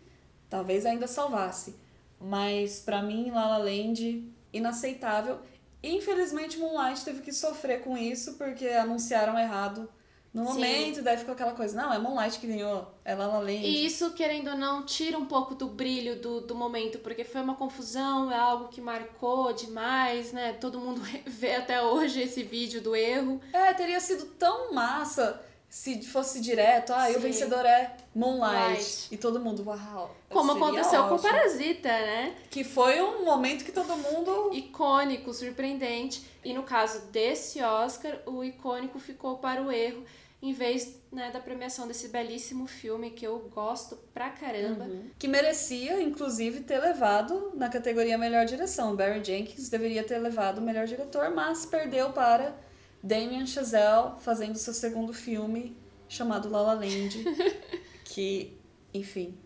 talvez 0.48 0.86
ainda 0.86 1.06
salvasse. 1.06 1.74
Mas 2.20 2.80
pra 2.80 3.00
mim, 3.02 3.30
La 3.30 3.46
La 3.48 3.58
Land, 3.58 4.28
inaceitável. 4.52 5.38
Infelizmente, 5.82 6.58
Moonlight 6.58 7.04
teve 7.04 7.22
que 7.22 7.32
sofrer 7.32 7.82
com 7.82 7.96
isso 7.96 8.34
porque 8.34 8.66
anunciaram 8.68 9.38
errado 9.38 9.88
no 10.32 10.44
Sim. 10.44 10.52
momento, 10.52 11.02
daí 11.02 11.16
ficou 11.16 11.32
aquela 11.32 11.52
coisa, 11.52 11.80
não, 11.80 11.92
é 11.92 11.98
Moonlight 11.98 12.38
que 12.38 12.46
ganhou, 12.46 12.86
é 13.04 13.14
La 13.14 13.26
La 13.26 13.38
Land. 13.38 13.64
E 13.64 13.86
isso, 13.86 14.12
querendo 14.12 14.50
ou 14.50 14.56
não, 14.56 14.84
tira 14.84 15.16
um 15.16 15.24
pouco 15.24 15.54
do 15.54 15.66
brilho 15.66 16.20
do, 16.20 16.40
do 16.42 16.54
momento, 16.54 16.98
porque 16.98 17.24
foi 17.24 17.40
uma 17.40 17.54
confusão, 17.54 18.30
é 18.30 18.38
algo 18.38 18.68
que 18.68 18.80
marcou 18.80 19.52
demais, 19.52 20.32
né? 20.32 20.52
Todo 20.52 20.78
mundo 20.78 21.00
vê 21.26 21.54
até 21.54 21.82
hoje 21.82 22.20
esse 22.20 22.42
vídeo 22.42 22.82
do 22.82 22.94
erro. 22.94 23.40
É, 23.52 23.72
teria 23.72 24.00
sido 24.00 24.26
tão 24.26 24.72
massa 24.72 25.42
se 25.68 26.02
fosse 26.02 26.40
direto, 26.40 26.94
ah, 26.94 27.10
e 27.10 27.12
o 27.12 27.16
Sim. 27.16 27.20
vencedor 27.20 27.64
é 27.66 27.94
Moonlight. 28.14 28.74
Light. 28.74 29.08
E 29.10 29.16
todo 29.18 29.38
mundo, 29.38 29.62
uau. 29.66 30.16
Como 30.30 30.52
aconteceu 30.52 31.02
com 31.04 31.10
o 31.10 31.14
ótimo. 31.14 31.30
Parasita, 31.30 31.88
né? 31.88 32.34
Que 32.50 32.64
foi 32.64 33.02
um 33.02 33.24
momento 33.24 33.64
que 33.64 33.72
todo 33.72 33.94
mundo. 33.96 34.50
Icônico, 34.52 35.32
surpreendente. 35.34 36.22
E 36.42 36.54
no 36.54 36.62
caso 36.62 37.06
desse 37.12 37.62
Oscar, 37.62 38.18
o 38.24 38.42
icônico 38.42 38.98
ficou 38.98 39.36
para 39.38 39.62
o 39.62 39.70
erro, 39.70 40.04
em 40.40 40.54
vez 40.54 40.98
né, 41.12 41.30
da 41.30 41.40
premiação 41.40 41.86
desse 41.86 42.08
belíssimo 42.08 42.66
filme 42.66 43.10
que 43.10 43.26
eu 43.26 43.38
gosto 43.54 43.96
pra 44.14 44.30
caramba. 44.30 44.86
Que 45.18 45.28
merecia, 45.28 46.00
inclusive, 46.00 46.60
ter 46.60 46.78
levado 46.78 47.52
na 47.54 47.68
categoria 47.68 48.16
Melhor 48.16 48.46
Direção. 48.46 48.96
Barry 48.96 49.22
Jenkins 49.22 49.68
deveria 49.68 50.02
ter 50.02 50.18
levado 50.18 50.58
o 50.58 50.62
melhor 50.62 50.86
diretor, 50.86 51.30
mas 51.30 51.66
perdeu 51.66 52.10
para 52.12 52.56
Damien 53.02 53.46
Chazelle 53.46 54.12
fazendo 54.20 54.56
seu 54.56 54.72
segundo 54.72 55.12
filme 55.12 55.76
chamado 56.08 56.50
La 56.50 56.60
La 56.60 56.74
Land. 56.74 57.24
que, 58.04 58.56
enfim. 58.92 59.36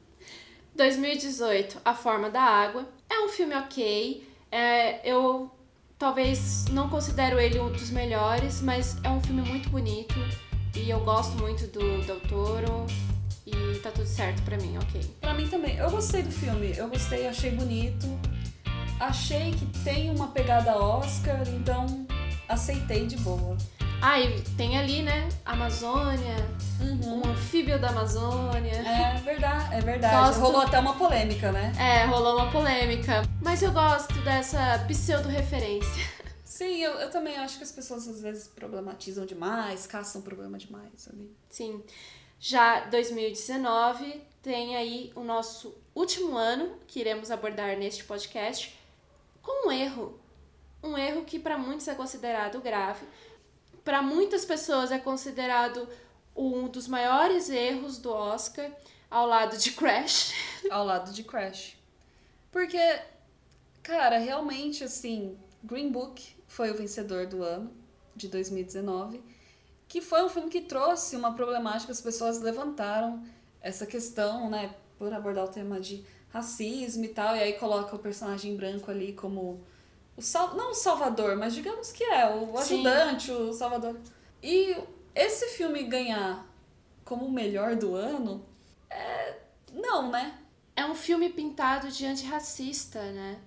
2018, 0.75 1.81
A 1.85 1.95
Forma 1.95 2.31
da 2.31 2.43
Água. 2.43 2.89
É 3.11 3.21
um 3.25 3.29
filme 3.29 3.55
ok. 3.55 4.27
É, 4.51 5.09
eu 5.09 5.51
talvez 5.99 6.65
não 6.71 6.89
considero 6.89 7.39
ele 7.39 7.61
um 7.61 7.71
dos 7.71 7.91
melhores, 7.91 8.61
mas 8.63 8.97
é 9.05 9.11
um 9.11 9.21
filme 9.21 9.43
muito 9.43 9.69
bonito. 9.69 10.15
E 10.75 10.89
eu 10.89 11.01
gosto 11.05 11.37
muito 11.37 11.67
do 11.67 12.03
Del 12.07 12.21
Toro. 12.21 12.87
E 13.47 13.79
tá 13.81 13.91
tudo 13.91 14.07
certo 14.07 14.43
pra 14.43 14.57
mim, 14.57 14.79
ok. 14.79 15.01
Pra 15.21 15.35
mim 15.35 15.47
também. 15.49 15.77
Eu 15.77 15.91
gostei 15.91 16.23
do 16.23 16.31
filme. 16.31 16.75
Eu 16.77 16.89
gostei, 16.89 17.27
achei 17.27 17.51
bonito. 17.51 18.07
Achei 18.99 19.51
que 19.51 19.67
tem 19.85 20.11
uma 20.11 20.29
pegada 20.29 20.77
Oscar, 20.77 21.43
então 21.49 22.07
aceitei 22.53 23.07
de 23.07 23.17
boa. 23.19 23.57
Ah, 24.01 24.19
e 24.19 24.41
tem 24.57 24.79
ali, 24.79 25.03
né? 25.03 25.29
Amazônia, 25.45 26.37
um 26.81 27.31
anfíbio 27.31 27.81
da 27.81 27.89
Amazônia. 27.91 28.73
É 28.73 29.21
verdade, 29.21 29.75
é 29.75 29.81
verdade. 29.81 30.27
Gosto. 30.27 30.41
Rolou 30.41 30.61
até 30.61 30.79
uma 30.79 30.97
polêmica, 30.97 31.53
né? 31.53 31.73
É, 31.79 32.05
rolou 32.05 32.37
uma 32.37 32.51
polêmica. 32.51 33.23
Mas 33.41 33.63
eu 33.63 33.71
gosto 33.73 34.13
dessa 34.23 34.85
pseudo-referência. 34.89 36.05
Sim, 36.45 36.83
eu, 36.83 36.93
eu 36.95 37.11
também 37.11 37.37
acho 37.39 37.57
que 37.57 37.65
as 37.65 37.73
pessoas 37.73 38.07
às 38.09 38.21
vezes 38.21 38.49
problematizam 38.49 39.25
demais, 39.25 39.87
caçam 39.87 40.21
problema 40.21 40.59
demais 40.59 41.09
ali. 41.09 41.35
Sim. 41.49 41.83
Já 42.39 42.81
2019 42.87 44.21
tem 44.43 44.77
aí 44.77 45.13
o 45.15 45.23
nosso 45.23 45.77
último 45.95 46.37
ano 46.37 46.77
que 46.89 46.99
iremos 46.99 47.31
abordar 47.31 47.77
neste 47.77 48.03
podcast 48.03 48.77
com 49.41 49.69
um 49.69 49.73
erro. 49.73 50.19
Um 50.83 50.99
erro 50.99 51.25
que 51.25 51.39
para 51.39 51.57
muitos 51.57 51.87
é 51.89 51.95
considerado 51.95 52.61
grave. 52.61 53.07
Para 53.85 54.03
muitas 54.03 54.45
pessoas 54.45 54.91
é 54.91 54.99
considerado 54.99 55.89
um 56.35 56.69
dos 56.69 56.89
maiores 56.89 57.49
erros 57.51 57.99
do 57.99 58.11
Oscar, 58.11 58.71
ao 59.11 59.27
lado 59.27 59.57
de 59.57 59.73
Crash. 59.73 60.33
Ao 60.71 60.85
lado 60.85 61.13
de 61.13 61.23
Crash. 61.23 61.77
Porque, 62.51 62.79
cara, 63.83 64.19
realmente, 64.19 64.85
assim, 64.85 65.37
Green 65.63 65.91
Book 65.91 66.35
foi 66.47 66.71
o 66.71 66.75
vencedor 66.75 67.27
do 67.27 67.43
ano, 67.43 67.71
de 68.15 68.29
2019, 68.29 69.23
que 69.89 70.01
foi 70.01 70.23
um 70.23 70.29
filme 70.29 70.49
que 70.49 70.63
trouxe 70.63 71.17
uma 71.17 71.35
problemática, 71.35 71.93
as 71.93 72.01
pessoas 72.01 72.41
levantaram 72.41 73.23
essa 73.61 73.87
questão, 73.87 74.49
né, 74.49 74.75
por 74.99 75.13
abordar 75.13 75.45
o 75.45 75.49
tema 75.49 75.81
de 75.81 76.05
racismo 76.31 77.05
e 77.05 77.09
tal, 77.09 77.37
e 77.37 77.41
aí 77.41 77.53
coloca 77.55 77.95
o 77.95 77.99
personagem 77.99 78.57
branco 78.57 78.91
ali 78.91 79.13
como 79.13 79.61
o 80.23 80.25
sal... 80.25 80.55
não 80.55 80.71
o 80.71 80.75
salvador, 80.75 81.37
mas 81.37 81.55
digamos 81.55 81.91
que 81.93 82.05
é, 82.05 82.27
o 82.35 82.57
Sim. 82.63 82.87
ajudante, 82.87 83.31
o 83.33 83.53
salvador. 83.53 83.99
E 84.43 84.77
esse 85.15 85.49
filme 85.49 85.83
ganhar 85.85 86.47
como 87.05 87.27
o 87.27 87.33
melhor 87.33 87.77
do 87.77 87.95
ano, 87.95 88.45
é... 88.89 89.37
não, 89.73 90.11
né? 90.11 90.39
É 90.75 90.85
um 90.87 90.95
filme 90.95 91.29
pintado 91.29 91.89
de 91.91 92.07
antirracista, 92.07 93.01
né? 93.13 93.41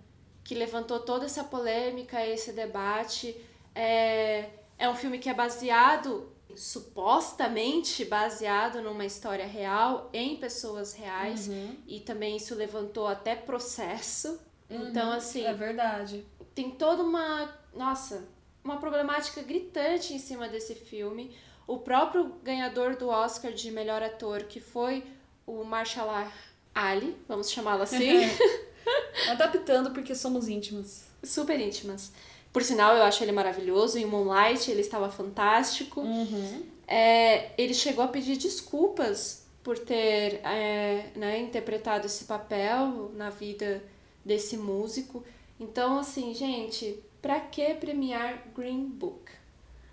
Que 0.44 0.54
levantou 0.54 1.00
toda 1.00 1.26
essa 1.26 1.44
polêmica, 1.44 2.24
esse 2.24 2.52
debate. 2.52 3.36
É, 3.74 4.50
é 4.78 4.88
um 4.90 4.96
filme 4.96 5.18
que 5.18 5.30
é 5.30 5.34
baseado 5.34 6.30
supostamente 6.56 8.06
baseado 8.06 8.82
numa 8.82 9.06
história 9.06 9.46
real, 9.46 10.10
em 10.14 10.38
pessoas 10.38 10.94
reais, 10.94 11.48
Uhum. 11.48 11.76
e 11.88 12.00
também 12.00 12.38
isso 12.38 12.56
levantou 12.56 13.08
até 13.08 13.36
processo. 13.36 14.40
Então, 14.70 15.12
assim, 15.12 15.46
É 15.46 15.54
verdade. 15.54 16.26
tem 16.54 16.72
toda 16.72 17.04
uma. 17.04 17.50
Nossa, 17.74 18.28
uma 18.64 18.78
problemática 18.78 19.42
gritante 19.44 20.14
em 20.14 20.20
cima 20.20 20.48
desse 20.48 20.74
filme. 20.76 21.36
O 21.68 21.80
próprio 21.80 22.36
ganhador 22.44 22.96
do 22.96 23.10
Oscar 23.10 23.52
de 23.52 23.72
melhor 23.72 24.02
ator, 24.04 24.44
que 24.44 24.60
foi 24.60 25.04
o 25.46 25.64
Marshala 25.64 26.32
Ali, 26.74 27.16
vamos 27.28 27.50
chamá-lo 27.50 27.84
assim, 27.84 28.12
Adaptando 29.30 29.92
porque 29.92 30.14
somos 30.16 30.48
íntimas. 30.48 31.06
super 31.24 31.60
íntimas. 31.60 32.12
Por 32.54 32.64
sinal, 32.64 32.96
eu 32.96 33.04
acho 33.04 33.24
ele 33.24 33.32
maravilhoso. 33.32 33.98
Em 33.98 34.06
Moonlight, 34.06 34.70
ele 34.72 34.82
estava 34.82 35.10
fantástico. 35.10 36.02
Uhum. 36.02 36.66
É, 36.88 37.52
ele 37.58 37.74
chegou 37.74 38.04
a 38.04 38.08
pedir 38.08 38.38
desculpas 38.38 39.46
por 39.64 39.78
ter 39.80 40.40
é, 40.46 41.10
né, 41.16 41.40
interpretado 41.40 42.06
esse 42.06 42.26
papel 42.26 43.12
na 43.16 43.30
vida 43.32 43.84
desse 44.26 44.58
músico. 44.58 45.24
Então, 45.60 46.00
assim, 46.00 46.34
gente, 46.34 47.00
pra 47.22 47.40
que 47.40 47.76
premiar 47.76 48.44
Green 48.56 48.86
Book? 48.86 49.32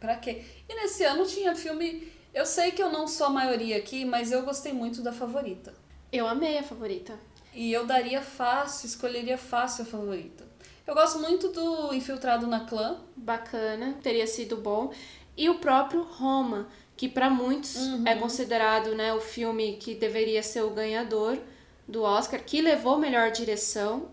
Pra 0.01 0.17
quê? 0.17 0.43
E 0.69 0.75
nesse 0.75 1.05
ano 1.05 1.25
tinha 1.25 1.55
filme. 1.55 2.11
Eu 2.35 2.47
sei 2.47 2.73
que 2.73 2.83
eu 2.83 2.91
não 2.91 3.07
sou 3.07 3.27
a 3.27 3.31
maioria 3.31 3.77
aqui, 3.77 4.05
mas 4.05 4.33
eu 4.33 4.43
gostei 4.43 4.73
muito 4.73 5.03
da 5.03 5.13
favorita. 5.13 5.75
Eu 6.11 6.27
amei 6.27 6.59
a 6.59 6.63
favorita. 6.63 7.19
E 7.55 7.71
eu 7.71 7.87
daria 7.87 8.23
fácil, 8.23 8.87
escolheria 8.87 9.37
fácil 9.37 9.85
a 9.85 9.87
favorita. 9.87 10.45
Eu 10.87 10.95
gosto 10.95 11.19
muito 11.21 11.49
do 11.49 11.95
Infiltrado 11.95 12.47
na 12.47 12.61
Clã. 12.61 12.99
Bacana, 13.15 13.99
teria 14.03 14.27
sido 14.27 14.57
bom. 14.57 14.93
E 15.37 15.49
o 15.49 15.59
próprio 15.59 16.03
Roma, 16.03 16.69
que 16.97 17.09
pra 17.09 17.31
muitos 17.31 17.77
é 18.05 18.15
considerado 18.15 18.95
né, 18.95 19.15
o 19.15 19.21
filme 19.21 19.77
que 19.77 19.95
deveria 19.95 20.43
ser 20.43 20.63
o 20.63 20.71
ganhador 20.71 21.39
do 21.87 22.03
Oscar, 22.03 22.43
que 22.43 22.61
levou 22.61 22.99
melhor 22.99 23.31
direção, 23.31 24.09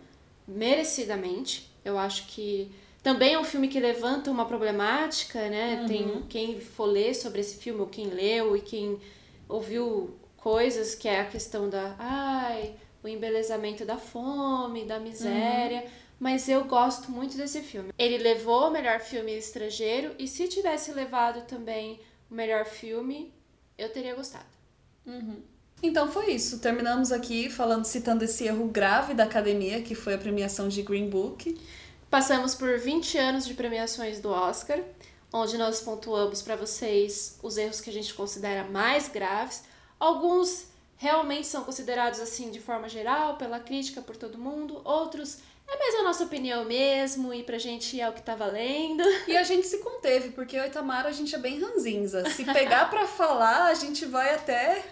merecidamente. 0.49 1.71
Eu 1.83 1.97
acho 1.97 2.27
que 2.27 2.71
também 3.01 3.33
é 3.33 3.39
um 3.39 3.43
filme 3.43 3.67
que 3.67 3.79
levanta 3.79 4.29
uma 4.29 4.45
problemática, 4.45 5.49
né? 5.49 5.85
Tem 5.87 6.23
quem 6.23 6.59
for 6.59 6.85
ler 6.85 7.13
sobre 7.13 7.41
esse 7.41 7.57
filme, 7.57 7.79
ou 7.79 7.87
quem 7.87 8.07
leu 8.07 8.55
e 8.57 8.61
quem 8.61 8.99
ouviu 9.47 10.17
coisas, 10.37 10.95
que 10.95 11.07
é 11.07 11.21
a 11.21 11.25
questão 11.25 11.69
da 11.69 11.95
ai, 11.97 12.75
o 13.01 13.07
embelezamento 13.07 13.85
da 13.85 13.97
fome, 13.97 14.85
da 14.85 14.99
miséria. 14.99 15.85
Mas 16.19 16.49
eu 16.49 16.65
gosto 16.65 17.09
muito 17.11 17.37
desse 17.37 17.61
filme. 17.61 17.93
Ele 17.97 18.17
levou 18.17 18.67
o 18.67 18.71
melhor 18.71 18.99
filme 18.99 19.37
estrangeiro 19.37 20.13
e 20.19 20.27
se 20.27 20.49
tivesse 20.49 20.91
levado 20.91 21.45
também 21.47 22.01
o 22.29 22.35
melhor 22.35 22.65
filme, 22.65 23.33
eu 23.77 23.89
teria 23.89 24.13
gostado. 24.13 24.45
Então 25.81 26.11
foi 26.11 26.31
isso. 26.31 26.59
Terminamos 26.59 27.11
aqui 27.11 27.49
falando, 27.49 27.85
citando 27.85 28.23
esse 28.23 28.45
erro 28.45 28.67
grave 28.67 29.13
da 29.13 29.23
academia, 29.23 29.81
que 29.81 29.95
foi 29.95 30.13
a 30.13 30.17
premiação 30.17 30.67
de 30.67 30.81
Green 30.81 31.09
Book. 31.09 31.57
Passamos 32.09 32.55
por 32.55 32.77
20 32.77 33.17
anos 33.17 33.45
de 33.45 33.53
premiações 33.53 34.19
do 34.19 34.29
Oscar, 34.29 34.79
onde 35.31 35.57
nós 35.57 35.79
pontuamos 35.79 36.41
para 36.41 36.55
vocês 36.55 37.37
os 37.41 37.57
erros 37.57 37.79
que 37.79 37.89
a 37.89 37.93
gente 37.93 38.13
considera 38.13 38.63
mais 38.63 39.07
graves. 39.07 39.63
Alguns 39.99 40.65
realmente 40.97 41.47
são 41.47 41.63
considerados 41.63 42.19
assim 42.19 42.51
de 42.51 42.59
forma 42.59 42.89
geral, 42.89 43.37
pela 43.37 43.59
crítica, 43.59 44.01
por 44.01 44.17
todo 44.17 44.37
mundo. 44.37 44.81
Outros 44.83 45.37
é 45.71 45.77
mais 45.77 45.95
a 45.95 46.03
nossa 46.03 46.23
opinião 46.23 46.65
mesmo 46.65 47.33
e 47.33 47.43
pra 47.43 47.59
gente 47.59 48.01
é 48.01 48.09
o 48.09 48.13
que 48.13 48.23
tá 48.23 48.35
valendo. 48.35 49.03
E 49.27 49.37
a 49.37 49.43
gente 49.43 49.67
se 49.67 49.77
conteve, 49.77 50.31
porque 50.31 50.57
eu 50.57 50.65
e 50.65 50.69
Tamara 50.69 51.09
a 51.09 51.13
gente 51.13 51.33
é 51.35 51.37
bem 51.37 51.61
ranzinza. 51.61 52.27
Se 52.31 52.43
pegar 52.43 52.89
pra 52.89 53.05
falar, 53.07 53.65
a 53.65 53.73
gente 53.75 54.05
vai 54.05 54.33
até. 54.33 54.83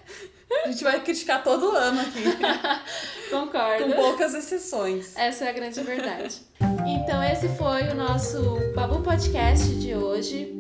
A 0.50 0.70
gente 0.70 0.84
vai 0.84 1.02
criticar 1.04 1.44
todo 1.44 1.72
ano 1.72 2.02
aqui, 2.02 2.24
Concordo. 3.30 3.84
com 3.86 3.92
poucas 3.94 4.34
exceções. 4.34 5.16
Essa 5.16 5.46
é 5.46 5.50
a 5.50 5.52
grande 5.52 5.82
verdade. 5.82 6.42
Então, 6.88 7.22
esse 7.24 7.48
foi 7.50 7.84
o 7.90 7.96
nosso 7.96 8.42
Babu 8.74 9.02
Podcast 9.02 9.76
de 9.76 9.96
hoje, 9.96 10.54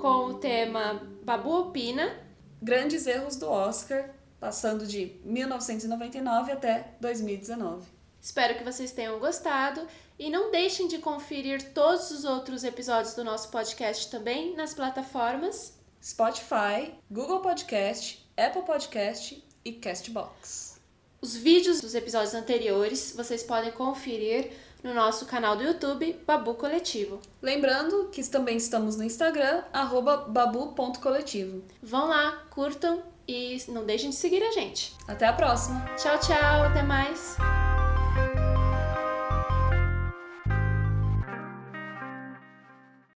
com 0.00 0.26
o 0.26 0.34
tema 0.34 1.02
Babu 1.24 1.52
Opina. 1.60 2.12
Grandes 2.60 3.06
erros 3.06 3.36
do 3.36 3.48
Oscar, 3.50 4.10
passando 4.38 4.86
de 4.86 5.20
1999 5.24 6.52
até 6.52 6.94
2019. 7.00 7.86
Espero 8.20 8.54
que 8.56 8.62
vocês 8.64 8.92
tenham 8.92 9.18
gostado 9.18 9.84
e 10.16 10.30
não 10.30 10.52
deixem 10.52 10.86
de 10.86 10.98
conferir 10.98 11.72
todos 11.72 12.12
os 12.12 12.24
outros 12.24 12.62
episódios 12.62 13.14
do 13.14 13.24
nosso 13.24 13.48
podcast 13.50 14.08
também 14.10 14.54
nas 14.54 14.72
plataformas. 14.74 15.76
Spotify, 16.00 16.94
Google 17.10 17.40
Podcast, 17.40 18.21
Apple 18.36 18.62
Podcast 18.62 19.42
e 19.64 19.72
Castbox. 19.72 20.80
Os 21.20 21.36
vídeos 21.36 21.80
dos 21.80 21.94
episódios 21.94 22.34
anteriores 22.34 23.14
vocês 23.16 23.42
podem 23.42 23.70
conferir 23.70 24.50
no 24.82 24.92
nosso 24.92 25.26
canal 25.26 25.56
do 25.56 25.62
YouTube 25.62 26.20
Babu 26.26 26.54
Coletivo. 26.54 27.20
Lembrando 27.40 28.08
que 28.10 28.22
também 28.28 28.56
estamos 28.56 28.96
no 28.96 29.04
Instagram, 29.04 29.62
arroba 29.72 30.16
babu.coletivo. 30.16 31.62
Vão 31.80 32.08
lá, 32.08 32.44
curtam 32.50 33.02
e 33.28 33.62
não 33.68 33.84
deixem 33.84 34.10
de 34.10 34.16
seguir 34.16 34.42
a 34.42 34.50
gente. 34.50 34.96
Até 35.06 35.26
a 35.26 35.32
próxima! 35.32 35.84
Tchau, 35.96 36.18
tchau, 36.18 36.62
até 36.64 36.82
mais! 36.82 37.36